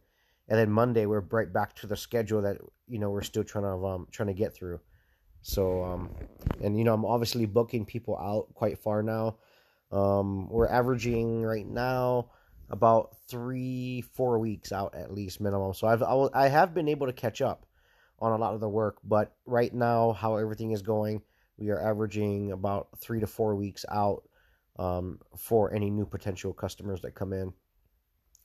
And 0.49 0.59
then 0.59 0.71
Monday, 0.71 1.07
we're 1.07 1.21
right 1.21 1.53
back 1.53 1.75
to 1.77 1.87
the 1.87 1.97
schedule 1.97 2.43
that 2.43 2.59
you 2.87 2.99
know 2.99 3.11
we're 3.11 3.23
still 3.23 3.45
trying 3.45 3.65
to 3.65 3.87
um, 3.87 4.07
trying 4.11 4.29
to 4.29 4.35
get 4.35 4.55
through. 4.55 4.81
So, 5.43 5.85
um, 5.85 6.11
and 6.63 6.77
you 6.77 6.85
know, 6.85 6.95
I'm 6.95 7.05
obviously 7.05 7.47
booking 7.47 7.85
people 7.85 8.17
out 8.17 8.55
quite 8.55 8.79
far 8.79 9.03
now. 9.03 9.37
Um, 9.93 10.49
we're 10.49 10.69
averaging 10.69 11.43
right 11.43 11.67
now 11.67 12.31
about 12.71 13.17
three, 13.29 14.01
four 14.01 14.39
weeks 14.39 14.73
out 14.73 14.95
at 14.95 15.13
least 15.13 15.41
minimum. 15.41 15.75
So 15.75 15.87
I've 15.87 16.03
I, 16.03 16.15
will, 16.15 16.31
I 16.35 16.49
have 16.49 16.75
been 16.75 16.89
able 16.89 17.07
to 17.07 17.13
catch 17.13 17.43
up 17.43 17.67
on 18.19 18.33
a 18.33 18.37
lot 18.37 18.55
of 18.55 18.61
the 18.61 18.69
work, 18.69 18.99
but 19.05 19.35
right 19.45 19.73
now 19.73 20.13
how 20.13 20.37
everything 20.37 20.71
is 20.71 20.83
going, 20.83 21.23
we 21.59 21.71
are 21.71 21.81
averaging 21.81 22.53
about 22.53 22.89
three 22.99 23.21
to 23.21 23.27
four 23.27 23.55
weeks 23.55 23.85
out 23.91 24.23
um, 24.79 25.21
for 25.37 25.73
any 25.73 25.91
new 25.91 26.07
potential 26.07 26.53
customers 26.53 27.03
that 27.03 27.15
come 27.15 27.33
in. 27.33 27.53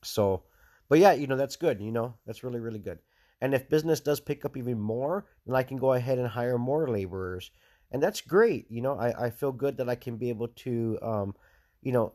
So, 0.04 0.44
but 0.90 1.00
yeah, 1.00 1.14
you 1.14 1.28
know 1.28 1.38
that's 1.38 1.56
good. 1.56 1.82
You 1.82 1.92
know 1.92 2.16
that's 2.26 2.44
really 2.44 2.60
really 2.60 2.80
good. 2.80 3.00
And 3.42 3.54
if 3.54 3.70
business 3.70 4.00
does 4.02 4.20
pick 4.20 4.44
up 4.46 4.58
even 4.58 4.80
more, 4.80 5.26
then 5.46 5.56
I 5.56 5.64
can 5.64 5.78
go 5.78 5.94
ahead 5.94 6.20
and 6.20 6.28
hire 6.28 6.58
more 6.58 6.88
laborers, 6.90 7.52
and 7.92 8.04
that's 8.04 8.22
great. 8.22 8.70
You 8.70 8.82
know, 8.82 8.96
I 8.98 9.28
I 9.28 9.30
feel 9.32 9.52
good 9.52 9.78
that 9.78 9.90
I 9.90 9.96
can 9.96 10.18
be 10.18 10.30
able 10.30 10.50
to 10.50 11.00
um, 11.02 11.36
you 11.82 11.92
know 11.94 12.14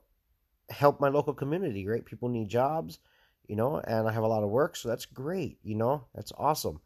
help 0.71 1.00
my 1.00 1.09
local 1.09 1.35
community, 1.35 1.87
right? 1.87 2.04
People 2.04 2.28
need 2.28 2.49
jobs, 2.49 2.99
you 3.47 3.57
know, 3.57 3.78
and 3.81 4.09
I 4.09 4.12
have 4.12 4.23
a 4.25 4.28
lot 4.28 4.43
of 4.43 4.50
work, 4.50 4.76
so 4.76 4.88
that's 4.88 5.07
great, 5.07 5.59
you 5.62 5.75
know, 5.75 6.07
that's 6.14 6.33
awesome. 6.38 6.81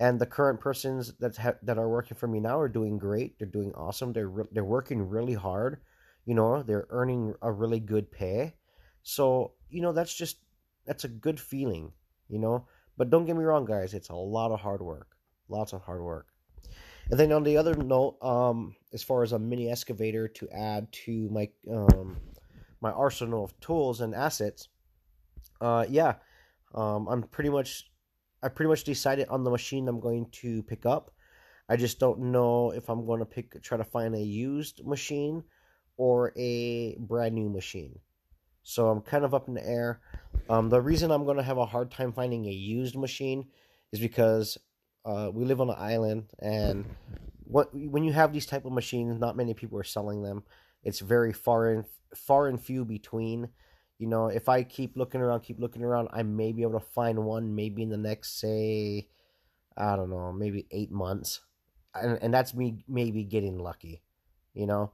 and 0.00 0.18
the 0.20 0.26
current 0.26 0.60
persons 0.60 1.12
that 1.20 1.36
ha- 1.36 1.60
that 1.62 1.78
are 1.78 1.88
working 1.88 2.16
for 2.16 2.26
me 2.26 2.40
now 2.40 2.58
are 2.58 2.68
doing 2.68 2.98
great. 2.98 3.38
They're 3.38 3.48
doing 3.48 3.72
awesome. 3.74 4.12
They're 4.14 4.28
re- 4.28 4.48
they're 4.52 4.64
working 4.64 5.08
really 5.08 5.34
hard. 5.34 5.80
You 6.26 6.34
know, 6.34 6.62
they're 6.64 6.86
earning 6.90 7.34
a 7.42 7.52
really 7.52 7.80
good 7.80 8.10
pay. 8.10 8.54
So 9.02 9.52
you 9.70 9.82
know 9.82 9.92
that's 9.92 10.14
just 10.14 10.38
that's 10.86 11.04
a 11.04 11.08
good 11.08 11.40
feeling. 11.40 11.92
You 12.28 12.38
know, 12.38 12.66
but 12.96 13.10
don't 13.10 13.26
get 13.26 13.36
me 13.36 13.44
wrong, 13.44 13.64
guys. 13.64 13.94
It's 13.94 14.10
a 14.10 14.14
lot 14.14 14.52
of 14.52 14.60
hard 14.60 14.82
work. 14.82 15.08
Lots 15.48 15.72
of 15.72 15.82
hard 15.82 16.02
work. 16.02 16.26
And 17.10 17.18
then 17.18 17.32
on 17.32 17.42
the 17.42 17.56
other 17.56 17.74
note, 17.74 18.18
um, 18.22 18.76
as 18.92 19.02
far 19.02 19.22
as 19.22 19.32
a 19.32 19.38
mini 19.38 19.70
excavator 19.70 20.28
to 20.28 20.48
add 20.50 20.92
to 21.04 21.28
my 21.30 21.48
um, 21.70 22.18
my 22.80 22.90
arsenal 22.92 23.44
of 23.44 23.58
tools 23.60 24.00
and 24.00 24.14
assets, 24.14 24.68
uh, 25.60 25.86
yeah, 25.88 26.14
um, 26.74 27.08
I'm 27.08 27.22
pretty 27.24 27.50
much 27.50 27.90
I 28.42 28.48
pretty 28.48 28.68
much 28.68 28.84
decided 28.84 29.28
on 29.28 29.44
the 29.44 29.50
machine 29.50 29.88
I'm 29.88 30.00
going 30.00 30.26
to 30.42 30.62
pick 30.62 30.86
up. 30.86 31.10
I 31.68 31.76
just 31.76 31.98
don't 31.98 32.32
know 32.32 32.70
if 32.70 32.88
I'm 32.88 33.06
going 33.06 33.20
to 33.20 33.26
pick 33.26 33.60
try 33.62 33.76
to 33.76 33.84
find 33.84 34.14
a 34.14 34.20
used 34.20 34.86
machine 34.86 35.42
or 35.96 36.32
a 36.36 36.96
brand 36.98 37.34
new 37.34 37.50
machine. 37.50 37.98
So 38.62 38.88
I'm 38.88 39.00
kind 39.00 39.24
of 39.24 39.34
up 39.34 39.48
in 39.48 39.54
the 39.54 39.66
air. 39.66 40.00
Um, 40.48 40.68
the 40.68 40.80
reason 40.80 41.10
I'm 41.10 41.24
going 41.24 41.36
to 41.36 41.42
have 41.42 41.58
a 41.58 41.66
hard 41.66 41.90
time 41.90 42.12
finding 42.12 42.46
a 42.46 42.50
used 42.50 42.96
machine 42.96 43.46
is 43.92 44.00
because 44.00 44.58
uh, 45.04 45.30
we 45.32 45.44
live 45.44 45.60
on 45.60 45.70
an 45.70 45.76
island, 45.78 46.24
and 46.40 46.84
what 47.44 47.68
when 47.74 48.04
you 48.04 48.12
have 48.12 48.32
these 48.32 48.46
type 48.46 48.64
of 48.64 48.72
machines, 48.72 49.18
not 49.18 49.36
many 49.36 49.54
people 49.54 49.78
are 49.78 49.84
selling 49.84 50.22
them. 50.22 50.42
It's 50.82 51.00
very 51.00 51.32
far 51.32 51.70
and 51.70 51.84
far 52.14 52.48
and 52.48 52.60
few 52.60 52.84
between. 52.84 53.48
You 53.98 54.06
know, 54.08 54.28
if 54.28 54.48
I 54.48 54.62
keep 54.62 54.96
looking 54.96 55.20
around, 55.20 55.40
keep 55.40 55.60
looking 55.60 55.82
around, 55.82 56.08
I 56.12 56.22
may 56.22 56.52
be 56.52 56.62
able 56.62 56.80
to 56.80 56.86
find 56.86 57.24
one 57.24 57.54
maybe 57.54 57.82
in 57.82 57.90
the 57.90 57.98
next, 57.98 58.40
say, 58.40 59.08
I 59.76 59.94
don't 59.94 60.10
know, 60.10 60.32
maybe 60.32 60.66
eight 60.70 60.90
months, 60.90 61.40
and 61.94 62.18
and 62.22 62.32
that's 62.32 62.54
me 62.54 62.84
maybe 62.88 63.24
getting 63.24 63.58
lucky. 63.58 64.02
You 64.54 64.66
know, 64.66 64.92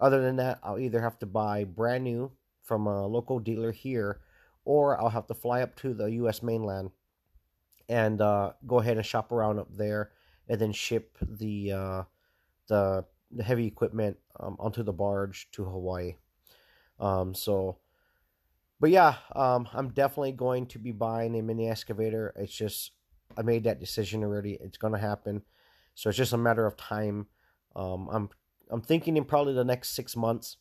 other 0.00 0.20
than 0.20 0.36
that, 0.36 0.58
I'll 0.62 0.78
either 0.78 1.00
have 1.00 1.18
to 1.20 1.26
buy 1.26 1.64
brand 1.64 2.04
new 2.04 2.32
from 2.62 2.86
a 2.86 3.06
local 3.06 3.38
dealer 3.38 3.72
here, 3.72 4.20
or 4.68 5.00
I'll 5.00 5.08
have 5.08 5.26
to 5.28 5.34
fly 5.34 5.62
up 5.62 5.76
to 5.76 5.94
the 5.94 6.04
U.S. 6.20 6.42
mainland 6.42 6.90
and 7.88 8.20
uh, 8.20 8.52
go 8.66 8.80
ahead 8.80 8.98
and 8.98 9.06
shop 9.06 9.32
around 9.32 9.58
up 9.58 9.74
there, 9.74 10.10
and 10.46 10.60
then 10.60 10.72
ship 10.72 11.16
the 11.22 11.72
uh, 11.72 12.02
the 12.68 13.06
the 13.30 13.42
heavy 13.42 13.66
equipment 13.66 14.18
um, 14.38 14.56
onto 14.60 14.82
the 14.82 14.92
barge 14.92 15.48
to 15.52 15.64
Hawaii. 15.64 16.16
Um, 17.00 17.34
so, 17.34 17.78
but 18.78 18.90
yeah, 18.90 19.14
um, 19.34 19.68
I'm 19.72 19.88
definitely 19.88 20.32
going 20.32 20.66
to 20.66 20.78
be 20.78 20.92
buying 20.92 21.34
a 21.38 21.42
mini 21.42 21.70
excavator. 21.70 22.34
It's 22.36 22.54
just 22.54 22.92
I 23.38 23.42
made 23.42 23.64
that 23.64 23.80
decision 23.80 24.22
already. 24.22 24.58
It's 24.60 24.76
gonna 24.76 24.98
happen, 24.98 25.40
so 25.94 26.10
it's 26.10 26.18
just 26.18 26.34
a 26.34 26.38
matter 26.38 26.66
of 26.66 26.76
time. 26.76 27.28
Um, 27.74 28.10
I'm 28.12 28.28
I'm 28.70 28.82
thinking 28.82 29.16
in 29.16 29.24
probably 29.24 29.54
the 29.54 29.64
next 29.64 29.92
six 29.96 30.14
months, 30.14 30.58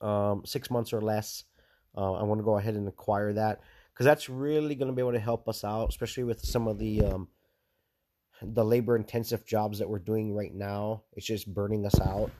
um, 0.00 0.42
six 0.44 0.68
months 0.68 0.92
or 0.92 1.00
less. 1.00 1.44
Uh, 1.96 2.14
I 2.14 2.22
want 2.22 2.38
to 2.40 2.44
go 2.44 2.58
ahead 2.58 2.74
and 2.74 2.88
acquire 2.88 3.32
that 3.34 3.60
because 3.92 4.04
that's 4.04 4.28
really 4.28 4.74
going 4.74 4.90
to 4.90 4.94
be 4.94 5.02
able 5.02 5.12
to 5.12 5.20
help 5.20 5.48
us 5.48 5.64
out, 5.64 5.88
especially 5.88 6.24
with 6.24 6.40
some 6.40 6.66
of 6.66 6.78
the 6.78 7.04
um, 7.04 7.28
the 8.42 8.64
labor 8.64 8.96
intensive 8.96 9.46
jobs 9.46 9.78
that 9.78 9.88
we're 9.88 9.98
doing 9.98 10.34
right 10.34 10.54
now. 10.54 11.02
It's 11.12 11.26
just 11.26 11.52
burning 11.52 11.86
us 11.86 12.00
out 12.00 12.30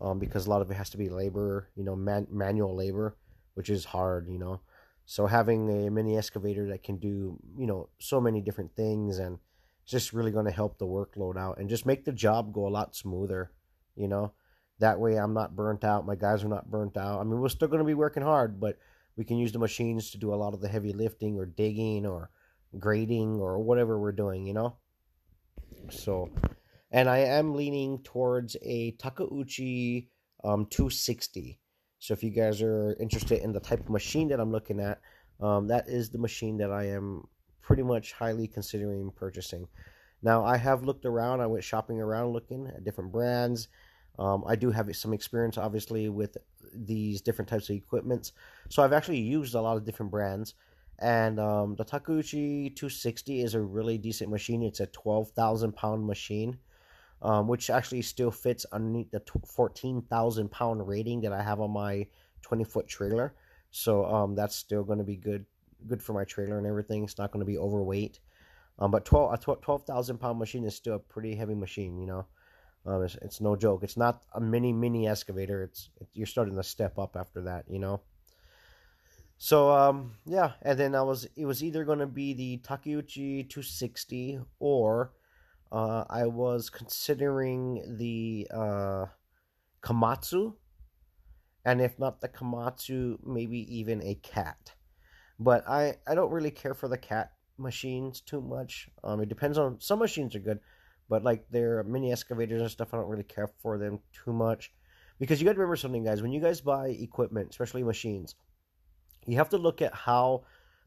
um, 0.00 0.18
because 0.18 0.46
a 0.46 0.50
lot 0.50 0.62
of 0.62 0.70
it 0.70 0.74
has 0.74 0.90
to 0.90 0.96
be 0.96 1.08
labor, 1.08 1.68
you 1.76 1.84
know, 1.84 1.96
man- 1.96 2.26
manual 2.30 2.74
labor, 2.74 3.16
which 3.54 3.70
is 3.70 3.84
hard, 3.84 4.28
you 4.28 4.38
know. 4.38 4.60
So 5.06 5.26
having 5.26 5.86
a 5.86 5.90
mini 5.90 6.16
excavator 6.16 6.68
that 6.68 6.82
can 6.82 6.96
do, 6.96 7.38
you 7.58 7.66
know, 7.66 7.88
so 7.98 8.20
many 8.20 8.40
different 8.40 8.74
things 8.74 9.18
and 9.18 9.38
it's 9.82 9.92
just 9.92 10.14
really 10.14 10.30
going 10.30 10.46
to 10.46 10.50
help 10.50 10.78
the 10.78 10.86
workload 10.86 11.36
out 11.36 11.58
and 11.58 11.68
just 11.68 11.84
make 11.84 12.04
the 12.04 12.12
job 12.12 12.52
go 12.54 12.66
a 12.66 12.70
lot 12.70 12.96
smoother, 12.96 13.50
you 13.96 14.08
know. 14.08 14.32
That 14.80 14.98
way 14.98 15.16
I'm 15.16 15.34
not 15.34 15.54
burnt 15.54 15.84
out, 15.84 16.06
my 16.06 16.16
guys 16.16 16.42
are 16.42 16.48
not 16.48 16.70
burnt 16.70 16.96
out. 16.96 17.20
I 17.20 17.24
mean, 17.24 17.38
we're 17.38 17.48
still 17.48 17.68
going 17.68 17.78
to 17.78 17.84
be 17.84 17.94
working 17.94 18.24
hard, 18.24 18.58
but 18.58 18.78
we 19.16 19.24
can 19.24 19.38
use 19.38 19.52
the 19.52 19.58
machines 19.58 20.10
to 20.10 20.18
do 20.18 20.32
a 20.32 20.36
lot 20.36 20.54
of 20.54 20.60
the 20.60 20.68
heavy 20.68 20.92
lifting 20.92 21.36
or 21.36 21.46
digging 21.46 22.06
or 22.06 22.30
grading 22.78 23.40
or 23.40 23.58
whatever 23.58 23.98
we're 23.98 24.12
doing, 24.12 24.46
you 24.46 24.54
know? 24.54 24.76
So, 25.90 26.30
and 26.90 27.08
I 27.08 27.18
am 27.18 27.54
leaning 27.54 28.02
towards 28.02 28.56
a 28.62 28.92
Takeuchi 28.92 30.08
um, 30.42 30.66
260. 30.66 31.60
So 31.98 32.12
if 32.12 32.22
you 32.22 32.30
guys 32.30 32.60
are 32.60 32.96
interested 33.00 33.42
in 33.42 33.52
the 33.52 33.60
type 33.60 33.80
of 33.80 33.90
machine 33.90 34.28
that 34.28 34.40
I'm 34.40 34.52
looking 34.52 34.80
at, 34.80 35.00
um, 35.40 35.68
that 35.68 35.88
is 35.88 36.10
the 36.10 36.18
machine 36.18 36.58
that 36.58 36.70
I 36.70 36.88
am 36.88 37.26
pretty 37.62 37.82
much 37.82 38.12
highly 38.12 38.46
considering 38.46 39.10
purchasing. 39.16 39.66
Now 40.22 40.44
I 40.44 40.56
have 40.56 40.84
looked 40.84 41.06
around. 41.06 41.40
I 41.40 41.46
went 41.46 41.64
shopping 41.64 42.00
around 42.00 42.32
looking 42.32 42.66
at 42.66 42.84
different 42.84 43.12
brands. 43.12 43.68
Um, 44.18 44.44
I 44.46 44.56
do 44.56 44.70
have 44.70 44.94
some 44.96 45.12
experience, 45.12 45.58
obviously, 45.58 46.08
with 46.08 46.36
these 46.74 47.20
different 47.20 47.48
types 47.48 47.68
of 47.68 47.76
equipments. 47.76 48.32
So 48.68 48.82
I've 48.82 48.92
actually 48.92 49.18
used 49.18 49.54
a 49.54 49.60
lot 49.60 49.76
of 49.76 49.84
different 49.84 50.12
brands. 50.12 50.54
And 51.00 51.40
um, 51.40 51.74
the 51.76 51.84
Takeuchi 51.84 52.74
260 52.74 53.42
is 53.42 53.54
a 53.54 53.60
really 53.60 53.98
decent 53.98 54.30
machine. 54.30 54.62
It's 54.62 54.80
a 54.80 54.86
12,000 54.86 55.74
pound 55.74 56.06
machine, 56.06 56.56
um, 57.22 57.48
which 57.48 57.70
actually 57.70 58.02
still 58.02 58.30
fits 58.30 58.64
underneath 58.70 59.10
the 59.10 59.22
14,000 59.46 60.50
pound 60.50 60.86
rating 60.86 61.20
that 61.22 61.32
I 61.32 61.42
have 61.42 61.60
on 61.60 61.72
my 61.72 62.06
20 62.42 62.64
foot 62.64 62.86
trailer. 62.86 63.34
So 63.72 64.04
um, 64.06 64.36
that's 64.36 64.54
still 64.54 64.84
going 64.84 64.98
to 64.98 65.04
be 65.04 65.16
good, 65.16 65.44
good 65.88 66.00
for 66.00 66.12
my 66.12 66.24
trailer 66.24 66.58
and 66.58 66.66
everything. 66.66 67.02
It's 67.02 67.18
not 67.18 67.32
going 67.32 67.44
to 67.44 67.50
be 67.50 67.58
overweight. 67.58 68.20
Um, 68.78 68.90
but 68.90 69.04
12 69.04 69.34
a 69.34 69.36
12,000 69.38 70.18
pound 70.18 70.38
machine 70.38 70.64
is 70.64 70.76
still 70.76 70.96
a 70.96 70.98
pretty 71.00 71.34
heavy 71.34 71.54
machine, 71.54 71.98
you 71.98 72.06
know. 72.06 72.26
Um, 72.86 73.02
it's, 73.02 73.16
it's 73.22 73.40
no 73.40 73.56
joke. 73.56 73.82
It's 73.82 73.96
not 73.96 74.22
a 74.34 74.40
mini 74.40 74.72
mini 74.72 75.08
excavator. 75.08 75.62
It's 75.62 75.90
it, 76.00 76.08
you're 76.12 76.26
starting 76.26 76.56
to 76.56 76.62
step 76.62 76.98
up 76.98 77.16
after 77.16 77.42
that, 77.42 77.64
you 77.68 77.78
know. 77.78 78.00
So 79.38 79.70
um 79.70 80.12
yeah, 80.26 80.52
and 80.62 80.78
then 80.78 80.94
I 80.94 81.02
was 81.02 81.26
it 81.36 81.46
was 81.46 81.62
either 81.62 81.84
going 81.84 81.98
to 81.98 82.06
be 82.06 82.34
the 82.34 82.58
Takeuchi 82.58 83.48
260 83.48 84.40
or 84.58 85.12
uh, 85.74 86.04
I 86.08 86.26
was 86.26 86.70
considering 86.70 87.96
the 87.98 88.46
uh, 88.54 89.06
Komatsu, 89.82 90.54
and 91.64 91.80
if 91.80 91.98
not 91.98 92.20
the 92.20 92.28
Komatsu, 92.28 93.18
maybe 93.26 93.76
even 93.76 94.00
a 94.02 94.14
cat. 94.14 94.72
But 95.40 95.68
I 95.68 95.96
I 96.06 96.14
don't 96.14 96.30
really 96.30 96.52
care 96.52 96.74
for 96.74 96.86
the 96.86 96.96
cat 96.96 97.32
machines 97.58 98.20
too 98.20 98.40
much. 98.40 98.88
Um, 99.02 99.20
it 99.20 99.28
depends 99.28 99.58
on 99.58 99.80
some 99.80 99.98
machines 99.98 100.36
are 100.36 100.40
good 100.40 100.60
but 101.08 101.22
like 101.22 101.48
their 101.50 101.82
mini 101.84 102.12
excavators 102.12 102.60
and 102.60 102.70
stuff, 102.70 102.92
I 102.92 102.96
don't 102.96 103.08
really 103.08 103.24
care 103.24 103.48
for 103.62 103.78
them 103.78 104.00
too 104.24 104.32
much. 104.32 104.72
Because 105.18 105.40
you 105.40 105.44
got 105.44 105.52
to 105.52 105.58
remember 105.58 105.76
something, 105.76 106.04
guys. 106.04 106.22
When 106.22 106.32
you 106.32 106.40
guys 106.40 106.60
buy 106.60 106.88
equipment, 106.88 107.50
especially 107.50 107.82
machines, 107.82 108.34
you 109.26 109.36
have 109.36 109.50
to 109.50 109.58
look 109.58 109.80
at 109.80 109.94
how 109.94 110.44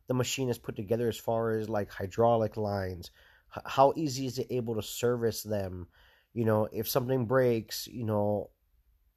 the 0.07 0.13
machine 0.13 0.49
is 0.49 0.57
put 0.57 0.75
together 0.75 1.07
as 1.07 1.17
far 1.17 1.51
as 1.51 1.69
like 1.69 1.91
hydraulic 1.91 2.57
lines. 2.57 3.11
How 3.65 3.93
easy 3.95 4.25
is 4.25 4.37
it 4.39 4.47
able 4.49 4.75
to 4.75 4.81
service 4.81 5.43
them? 5.43 5.87
You 6.33 6.45
know, 6.45 6.67
if 6.71 6.87
something 6.87 7.25
breaks, 7.25 7.87
you 7.87 8.03
know, 8.03 8.49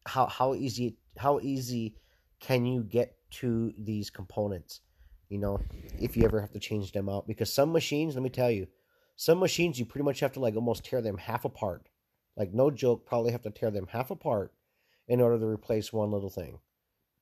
how 0.07 0.26
how 0.26 0.54
easy 0.54 0.97
how 1.19 1.40
easy 1.40 1.97
can 2.38 2.64
you 2.64 2.83
get 2.83 3.16
to 3.30 3.73
these 3.78 4.11
components? 4.11 4.80
You 5.28 5.38
know, 5.38 5.61
if 6.00 6.16
you 6.16 6.25
ever 6.25 6.40
have 6.40 6.52
to 6.52 6.61
change 6.61 6.92
them 6.92 7.09
out, 7.09 7.26
because 7.26 7.52
some 7.52 7.73
machines, 7.73 8.14
let 8.14 8.23
me 8.23 8.30
tell 8.30 8.50
you, 8.50 8.66
some 9.21 9.39
machines 9.39 9.79
you 9.79 9.85
pretty 9.85 10.03
much 10.03 10.21
have 10.21 10.33
to 10.33 10.41
like 10.41 10.57
almost 10.57 10.83
tear 10.83 11.03
them 11.03 11.19
half 11.19 11.45
apart. 11.45 11.91
Like 12.39 12.55
no 12.55 12.71
joke, 12.71 13.05
probably 13.05 13.33
have 13.33 13.43
to 13.43 13.50
tear 13.50 13.71
them 13.71 13.87
half 13.87 14.11
apart 14.11 14.55
in 15.09 15.21
order 15.21 15.39
to 15.39 15.45
replace 15.45 15.93
one 15.93 16.11
little 16.11 16.31
thing. 16.31 16.59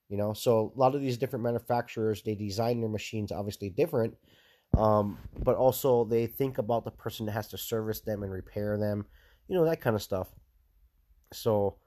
You 0.08 0.16
know, 0.16 0.32
so 0.32 0.72
a 0.76 0.78
lot 0.78 0.94
of 0.94 1.00
these 1.00 1.18
different 1.18 1.42
manufacturers 1.42 2.22
they 2.22 2.36
design 2.36 2.80
their 2.80 2.88
machines 2.88 3.32
obviously 3.32 3.68
different, 3.68 4.14
um, 4.76 5.18
but 5.42 5.56
also 5.56 6.04
they 6.04 6.28
think 6.28 6.58
about 6.58 6.84
the 6.84 6.92
person 6.92 7.26
that 7.26 7.32
has 7.32 7.48
to 7.48 7.58
service 7.58 8.00
them 8.00 8.22
and 8.22 8.30
repair 8.30 8.78
them. 8.78 9.04
You 9.48 9.56
know 9.56 9.64
that 9.64 9.80
kind 9.80 9.96
of 9.96 10.02
stuff. 10.02 10.28
So, 11.32 11.78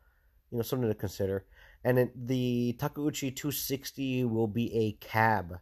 you 0.51 0.57
know, 0.57 0.61
something 0.61 0.89
to 0.89 0.93
consider. 0.93 1.45
And 1.85 2.11
the 2.13 2.75
Takeuchi 2.77 3.33
260 3.33 4.25
will 4.25 4.47
be 4.47 4.75
a 4.75 4.91
cab. 5.03 5.59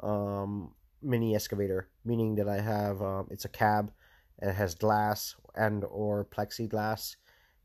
Um, 0.00 0.74
mini 1.02 1.34
excavator, 1.34 1.88
meaning 2.04 2.36
that 2.36 2.48
I 2.48 2.60
have 2.60 3.02
um, 3.02 3.28
it's 3.30 3.44
a 3.44 3.48
cab 3.48 3.92
and 4.38 4.50
it 4.50 4.56
has 4.56 4.74
glass 4.74 5.36
and 5.54 5.84
or 5.84 6.24
plexiglass, 6.24 7.16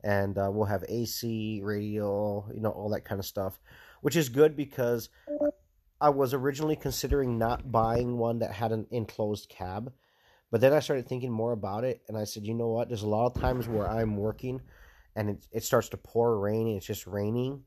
and 0.04 0.38
uh, 0.38 0.50
we'll 0.52 0.66
have 0.66 0.84
AC, 0.88 1.62
radio, 1.64 2.46
you 2.54 2.62
know, 2.62 2.72
all 2.72 2.90
that 2.90 3.06
kind 3.06 3.20
of 3.20 3.26
stuff, 3.26 3.60
which 4.02 4.16
is 4.16 4.30
good 4.30 4.56
because 4.56 5.10
I 6.02 6.10
was 6.10 6.34
originally 6.34 6.76
considering 6.76 7.38
not 7.38 7.72
buying 7.72 8.18
one 8.18 8.40
that 8.40 8.52
had 8.52 8.72
an 8.72 8.88
enclosed 8.92 9.50
cab, 9.50 9.94
but 10.52 10.62
then 10.62 10.74
I 10.74 10.80
started 10.80 11.08
thinking 11.08 11.32
more 11.32 11.54
about 11.54 11.84
it, 11.84 12.02
and 12.08 12.18
I 12.18 12.26
said, 12.26 12.46
you 12.46 12.54
know 12.54 12.70
what? 12.70 12.90
There's 12.90 13.04
a 13.04 13.08
lot 13.08 13.28
of 13.28 13.42
times 13.42 13.68
where 13.68 13.90
I'm 13.90 14.18
working, 14.18 14.62
and 15.16 15.30
it 15.30 15.48
it 15.52 15.64
starts 15.64 15.90
to 15.90 15.98
pour 15.98 16.38
rain, 16.40 16.68
and 16.68 16.78
it's 16.78 16.86
just 16.86 17.08
raining, 17.08 17.64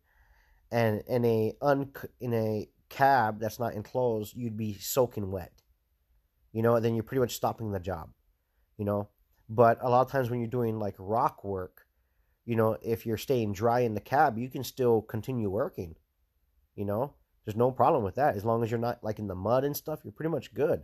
and 0.70 1.02
in 1.08 1.25
a 1.25 1.54
un 1.62 1.92
in 2.20 2.34
a 2.34 2.68
cab 2.88 3.40
that's 3.40 3.58
not 3.58 3.75
enclosed, 3.75 4.37
you'd 4.37 4.56
be 4.56 4.75
soaking 4.75 5.30
wet. 5.30 5.52
You 6.52 6.62
know, 6.62 6.81
then 6.81 6.95
you're 6.95 7.05
pretty 7.05 7.21
much 7.21 7.35
stopping 7.37 7.71
the 7.73 7.81
job. 7.81 8.11
you 8.76 8.85
know. 8.85 9.09
But 9.49 9.78
a 9.83 9.88
lot 9.90 10.02
of 10.07 10.11
times 10.12 10.31
when 10.31 10.40
you're 10.40 10.49
doing 10.49 10.78
like 10.78 10.95
rock 10.99 11.45
work, 11.45 11.87
you 12.45 12.57
know, 12.57 12.76
if 12.83 13.07
you're 13.07 13.19
staying 13.19 13.52
dry 13.52 13.81
in 13.81 13.95
the 13.95 14.00
cab, 14.00 14.38
you 14.38 14.49
can 14.49 14.64
still 14.64 15.02
continue 15.02 15.50
working. 15.50 15.97
You 16.76 16.85
know, 16.85 17.14
there's 17.45 17.57
no 17.57 17.71
problem 17.73 18.05
with 18.05 18.14
that 18.17 18.37
as 18.37 18.45
long 18.45 18.62
as 18.62 18.71
you're 18.71 18.81
not 18.81 19.02
like 19.02 19.19
in 19.19 19.26
the 19.28 19.35
mud 19.35 19.64
and 19.64 19.76
stuff. 19.76 20.00
You're 20.05 20.12
pretty 20.12 20.31
much 20.31 20.55
good. 20.55 20.83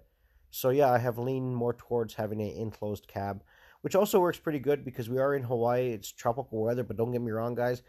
So 0.50 0.71
yeah, 0.71 0.90
I 0.90 0.99
have 0.99 1.18
leaned 1.18 1.56
more 1.56 1.75
towards 1.75 2.14
having 2.14 2.40
an 2.40 2.49
enclosed 2.56 3.09
cab, 3.09 3.42
which 3.83 3.94
also 3.94 4.21
works 4.21 4.38
pretty 4.38 4.59
good 4.61 4.85
because 4.85 5.09
we 5.11 5.18
are 5.18 5.35
in 5.35 5.42
Hawaii. 5.42 5.90
It's 5.90 6.12
tropical 6.12 6.62
weather, 6.62 6.85
but 6.85 6.97
don't 6.97 7.12
get 7.12 7.23
me 7.23 7.33
wrong, 7.33 7.54
guys. 7.54 7.83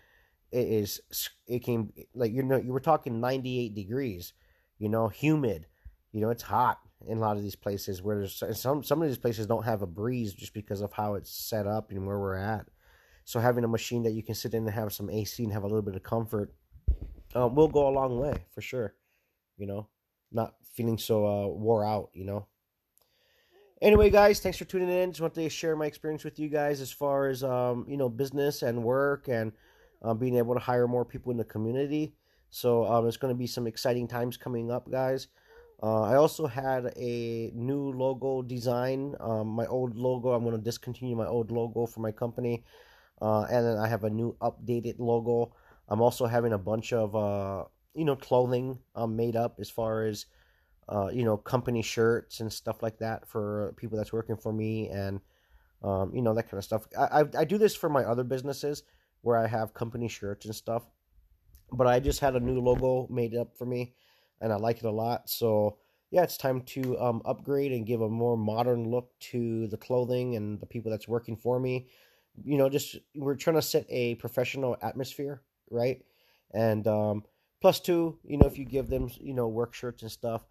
It 0.52 0.68
is 0.68 1.02
it 1.48 1.64
can 1.64 1.92
like 2.14 2.32
you 2.34 2.44
know 2.44 2.58
you 2.58 2.74
were 2.74 2.80
talking 2.80 3.20
98 3.20 3.76
degrees, 3.76 4.34
you 4.80 4.90
know, 4.90 5.08
humid. 5.10 5.68
You 6.12 6.22
know, 6.22 6.30
it's 6.30 6.44
hot 6.44 6.80
in 7.08 7.18
a 7.18 7.22
lot 7.22 7.38
of 7.38 7.44
these 7.44 7.56
places 7.56 8.02
where 8.02 8.18
there's 8.18 8.60
some 8.60 8.84
some 8.84 9.02
of 9.02 9.08
these 9.08 9.18
places 9.18 9.48
don't 9.48 9.66
have 9.66 9.82
a 9.82 9.88
breeze 9.88 10.34
just 10.34 10.54
because 10.54 10.82
of 10.82 10.94
how 10.94 11.16
it's 11.16 11.32
set 11.32 11.68
up 11.68 11.92
and 11.92 12.06
where 12.06 12.20
we're 12.20 12.36
at. 12.36 12.68
So 13.26 13.40
having 13.40 13.64
a 13.64 13.68
machine 13.68 14.04
that 14.04 14.14
you 14.14 14.22
can 14.22 14.36
sit 14.36 14.54
in 14.54 14.66
and 14.66 14.74
have 14.74 14.94
some 14.94 15.10
AC 15.10 15.44
and 15.44 15.54
have 15.54 15.64
a 15.64 15.68
little 15.68 15.82
bit 15.82 15.96
of 15.96 16.04
comfort 16.04 16.54
um, 17.34 17.56
will 17.56 17.68
go 17.68 17.88
a 17.88 17.90
long 17.90 18.20
way 18.20 18.46
for 18.54 18.62
sure. 18.62 18.94
You 19.58 19.68
know, 19.68 19.88
not 20.32 20.56
feeling 20.74 20.98
so 20.98 21.26
uh, 21.26 21.48
wore 21.48 21.86
out. 21.86 22.10
You 22.14 22.26
know. 22.26 22.48
Anyway, 23.82 24.10
guys, 24.10 24.40
thanks 24.40 24.58
for 24.58 24.66
tuning 24.66 24.90
in. 24.90 25.12
Just 25.12 25.22
wanted 25.22 25.44
to 25.44 25.50
share 25.50 25.76
my 25.76 25.86
experience 25.86 26.24
with 26.24 26.40
you 26.40 26.50
guys 26.50 26.82
as 26.82 26.92
far 26.92 27.28
as 27.28 27.44
um, 27.44 27.86
you 27.88 27.98
know 27.98 28.10
business 28.10 28.62
and 28.62 28.84
work 28.84 29.28
and 29.28 29.52
uh, 30.02 30.14
being 30.14 30.38
able 30.38 30.54
to 30.54 30.60
hire 30.60 30.88
more 30.88 31.06
people 31.06 31.32
in 31.32 31.38
the 31.38 31.44
community. 31.44 32.14
So 32.50 32.86
um, 32.86 33.08
it's 33.08 33.18
going 33.18 33.34
to 33.34 33.38
be 33.38 33.48
some 33.48 33.68
exciting 33.68 34.08
times 34.08 34.38
coming 34.38 34.72
up, 34.72 34.90
guys. 34.90 35.28
Uh, 35.86 36.02
I 36.02 36.16
also 36.16 36.48
had 36.48 36.92
a 36.98 37.52
new 37.54 37.92
logo 37.92 38.42
design. 38.42 39.14
Um, 39.20 39.50
my 39.50 39.68
old 39.68 39.96
logo, 39.96 40.32
I'm 40.32 40.44
going 40.44 40.58
to 40.58 40.64
discontinue 40.64 41.16
my 41.16 41.28
old 41.28 41.52
logo 41.52 41.86
for 41.86 42.00
my 42.00 42.12
company. 42.12 42.64
Uh, 43.22 43.44
and 43.52 43.64
then 43.64 43.78
I 43.78 43.88
have 43.88 44.04
a 44.04 44.10
new 44.10 44.36
updated 44.42 44.96
logo. 44.98 45.54
I'm 45.88 46.02
also 46.02 46.26
having 46.26 46.54
a 46.54 46.58
bunch 46.58 46.92
of, 46.92 47.16
uh, 47.16 47.66
you 47.94 48.04
know, 48.04 48.16
clothing 48.16 48.80
um, 48.96 49.16
made 49.16 49.36
up 49.36 49.60
as 49.60 49.70
far 49.70 50.08
as 50.08 50.26
uh, 50.90 51.10
you 51.12 51.24
know, 51.24 51.38
company 51.38 51.82
shirts 51.82 52.40
and 52.40 52.52
stuff 52.52 52.82
like 52.82 52.98
that 53.00 53.28
for 53.28 53.74
people 53.78 53.98
that's 53.98 54.14
working 54.14 54.38
for 54.38 54.54
me 54.54 54.90
and, 54.90 55.20
um, 55.84 56.12
you 56.14 56.22
know, 56.22 56.34
that 56.34 56.44
kind 56.44 56.58
of 56.58 56.64
stuff. 56.64 56.88
I, 56.98 57.22
I, 57.22 57.24
I 57.40 57.46
do 57.46 57.58
this 57.58 57.76
for 57.76 57.90
my 57.90 58.04
other 58.04 58.24
businesses 58.24 58.84
where 59.22 59.38
I 59.38 59.48
have 59.48 59.74
company 59.74 60.08
shirts 60.08 60.46
and 60.46 60.56
stuff, 60.56 60.84
but 61.72 61.88
I 61.88 62.00
just 62.00 62.20
had 62.20 62.36
a 62.36 62.40
new 62.40 62.60
logo 62.60 63.08
made 63.10 63.36
up 63.36 63.58
for 63.58 63.66
me 63.66 63.94
and 64.42 64.52
I 64.52 64.58
like 64.58 64.78
it 64.78 64.86
a 64.86 64.92
lot. 64.92 65.30
So 65.30 65.78
yeah, 66.12 66.24
it's 66.24 66.38
time 66.38 66.62
to 66.62 67.00
um, 67.00 67.22
upgrade 67.26 67.72
and 67.72 67.86
give 67.86 68.02
a 68.02 68.10
more 68.10 68.38
modern 68.38 68.90
look 68.90 69.12
to 69.20 69.68
the 69.68 69.78
clothing 69.78 70.36
and 70.36 70.60
the 70.60 70.66
people 70.66 70.92
that's 70.92 71.08
working 71.08 71.36
for 71.36 71.60
me. 71.60 71.88
You 72.44 72.58
know, 72.58 72.70
just 72.70 72.98
we're 73.16 73.36
trying 73.36 73.56
to 73.56 73.62
set 73.62 73.86
a 73.90 74.16
professional 74.16 74.78
atmosphere, 74.82 75.42
right? 75.70 76.04
And 76.54 76.88
um, 76.88 77.24
plus 77.62 77.80
two, 77.80 78.20
you 78.24 78.38
know, 78.38 78.46
if 78.46 78.58
you 78.58 78.66
give 78.66 78.88
them, 78.90 79.10
you 79.20 79.34
know, 79.34 79.48
work 79.48 79.74
shirts 79.74 80.04
and 80.04 80.12
stuff, 80.12 80.46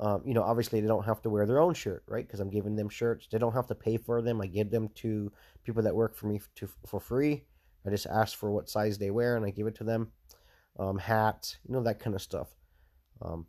um, 0.00 0.22
you 0.24 0.34
know, 0.34 0.42
obviously 0.42 0.80
they 0.80 0.86
don't 0.86 1.04
have 1.04 1.22
to 1.22 1.30
wear 1.30 1.46
their 1.46 1.60
own 1.60 1.74
shirt, 1.74 2.04
right? 2.06 2.26
Because 2.26 2.40
I'm 2.40 2.50
giving 2.50 2.76
them 2.76 2.88
shirts. 2.88 3.26
They 3.30 3.38
don't 3.38 3.54
have 3.54 3.66
to 3.68 3.74
pay 3.74 3.96
for 3.96 4.22
them. 4.22 4.40
I 4.40 4.46
give 4.46 4.70
them 4.70 4.88
to 4.96 5.32
people 5.64 5.82
that 5.82 5.94
work 5.94 6.14
for 6.14 6.26
me 6.26 6.40
to 6.56 6.68
for 6.86 7.00
free. 7.00 7.44
I 7.86 7.90
just 7.90 8.06
ask 8.06 8.36
for 8.36 8.50
what 8.50 8.68
size 8.68 8.98
they 8.98 9.10
wear 9.10 9.36
and 9.36 9.44
I 9.44 9.50
give 9.50 9.66
it 9.66 9.74
to 9.76 9.84
them. 9.84 10.12
Um, 10.78 10.98
hats, 10.98 11.56
you 11.66 11.74
know, 11.74 11.82
that 11.82 11.98
kind 11.98 12.14
of 12.14 12.22
stuff. 12.22 12.48
Um, 13.22 13.46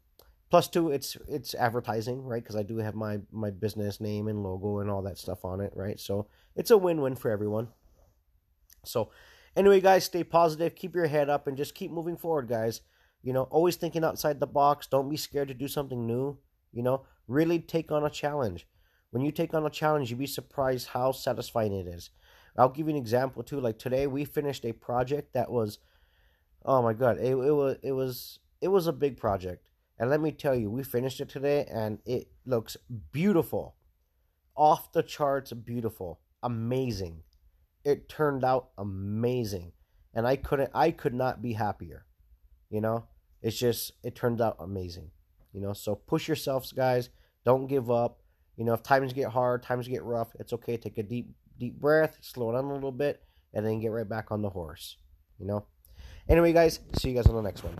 plus 0.49 0.67
two, 0.67 0.91
it's 0.91 1.17
it's 1.27 1.55
advertising, 1.55 2.23
right? 2.23 2.43
Because 2.43 2.55
I 2.55 2.63
do 2.63 2.77
have 2.77 2.95
my 2.95 3.19
my 3.31 3.51
business 3.51 3.99
name 3.99 4.27
and 4.27 4.43
logo 4.43 4.79
and 4.79 4.89
all 4.89 5.01
that 5.03 5.17
stuff 5.17 5.45
on 5.45 5.61
it, 5.61 5.73
right? 5.75 5.99
So 5.99 6.27
it's 6.55 6.71
a 6.71 6.77
win 6.77 7.01
win 7.01 7.15
for 7.15 7.31
everyone. 7.31 7.69
So, 8.85 9.11
anyway, 9.55 9.81
guys, 9.81 10.05
stay 10.05 10.23
positive, 10.23 10.75
keep 10.75 10.95
your 10.95 11.07
head 11.07 11.29
up, 11.29 11.47
and 11.47 11.57
just 11.57 11.75
keep 11.75 11.91
moving 11.91 12.17
forward, 12.17 12.47
guys. 12.47 12.81
You 13.21 13.33
know, 13.33 13.43
always 13.43 13.75
thinking 13.75 14.03
outside 14.03 14.39
the 14.39 14.47
box. 14.47 14.88
Don't 14.88 15.09
be 15.09 15.17
scared 15.17 15.49
to 15.49 15.53
do 15.53 15.67
something 15.67 16.05
new. 16.07 16.38
You 16.71 16.84
know, 16.84 17.05
really 17.27 17.60
take 17.60 17.91
on 17.91 18.05
a 18.05 18.10
challenge. 18.10 18.67
When 19.12 19.23
you 19.23 19.32
take 19.32 19.53
on 19.53 19.65
a 19.65 19.69
challenge, 19.69 20.10
you'd 20.10 20.19
be 20.19 20.27
surprised 20.27 20.89
how 20.89 21.12
satisfying 21.12 21.73
it 21.73 21.88
is. 21.88 22.12
I'll 22.58 22.69
give 22.69 22.88
you 22.88 22.93
an 22.93 23.01
example 23.01 23.43
too. 23.43 23.60
Like 23.60 23.79
today, 23.79 24.08
we 24.08 24.25
finished 24.25 24.65
a 24.65 24.73
project 24.73 25.34
that 25.34 25.51
was, 25.51 25.79
oh 26.65 26.82
my 26.82 26.93
god, 26.93 27.17
it, 27.17 27.32
it 27.32 27.51
was 27.51 27.77
it 27.82 27.91
was 27.91 28.39
it 28.62 28.67
was 28.67 28.88
a 28.88 28.93
big 28.93 29.17
project. 29.17 29.65
And 29.98 30.10
let 30.10 30.22
me 30.22 30.32
tell 30.32 30.56
you, 30.56 30.69
we 30.69 30.84
finished 30.84 31.19
it 31.19 31.30
today, 31.30 31.67
and 31.69 32.00
it 32.06 32.30
looks 32.45 32.78
beautiful, 33.12 33.76
off 34.56 34.93
the 34.93 35.04
charts, 35.04 35.52
beautiful, 35.52 36.22
amazing. 36.41 37.24
It 37.84 38.08
turned 38.08 38.45
out 38.45 38.69
amazing, 38.78 39.74
and 40.13 40.26
I 40.26 40.38
couldn't, 40.38 40.72
I 40.74 40.91
could 40.91 41.13
not 41.13 41.41
be 41.41 41.54
happier. 41.54 42.06
You 42.69 42.82
know, 42.82 43.06
it's 43.41 43.58
just 43.58 43.93
it 44.04 44.15
turned 44.15 44.41
out 44.41 44.58
amazing. 44.60 45.12
You 45.54 45.62
know, 45.62 45.74
so 45.74 45.95
push 45.95 46.28
yourselves, 46.28 46.72
guys. 46.72 47.10
Don't 47.43 47.67
give 47.67 47.89
up. 47.89 48.22
You 48.56 48.65
know, 48.65 48.74
if 48.74 48.84
times 48.84 49.13
get 49.13 49.30
hard, 49.30 49.63
times 49.63 49.88
get 49.88 50.04
rough, 50.04 50.36
it's 50.39 50.54
okay. 50.54 50.78
Take 50.78 50.98
a 50.98 51.04
deep, 51.04 51.30
deep 51.58 51.80
breath, 51.80 52.17
slow 52.22 52.52
down 52.52 52.65
a 52.65 52.74
little 52.74 52.91
bit, 52.91 53.24
and 53.54 53.65
then 53.65 53.80
get 53.80 53.91
right 53.91 54.08
back 54.08 54.32
on 54.32 54.41
the 54.41 54.50
horse. 54.50 54.98
You 55.39 55.45
know. 55.45 55.65
Anyway, 56.30 56.54
guys, 56.54 56.80
see 56.93 57.10
you 57.10 57.15
guys 57.15 57.26
on 57.26 57.36
the 57.36 57.41
next 57.41 57.63
one. 57.63 57.74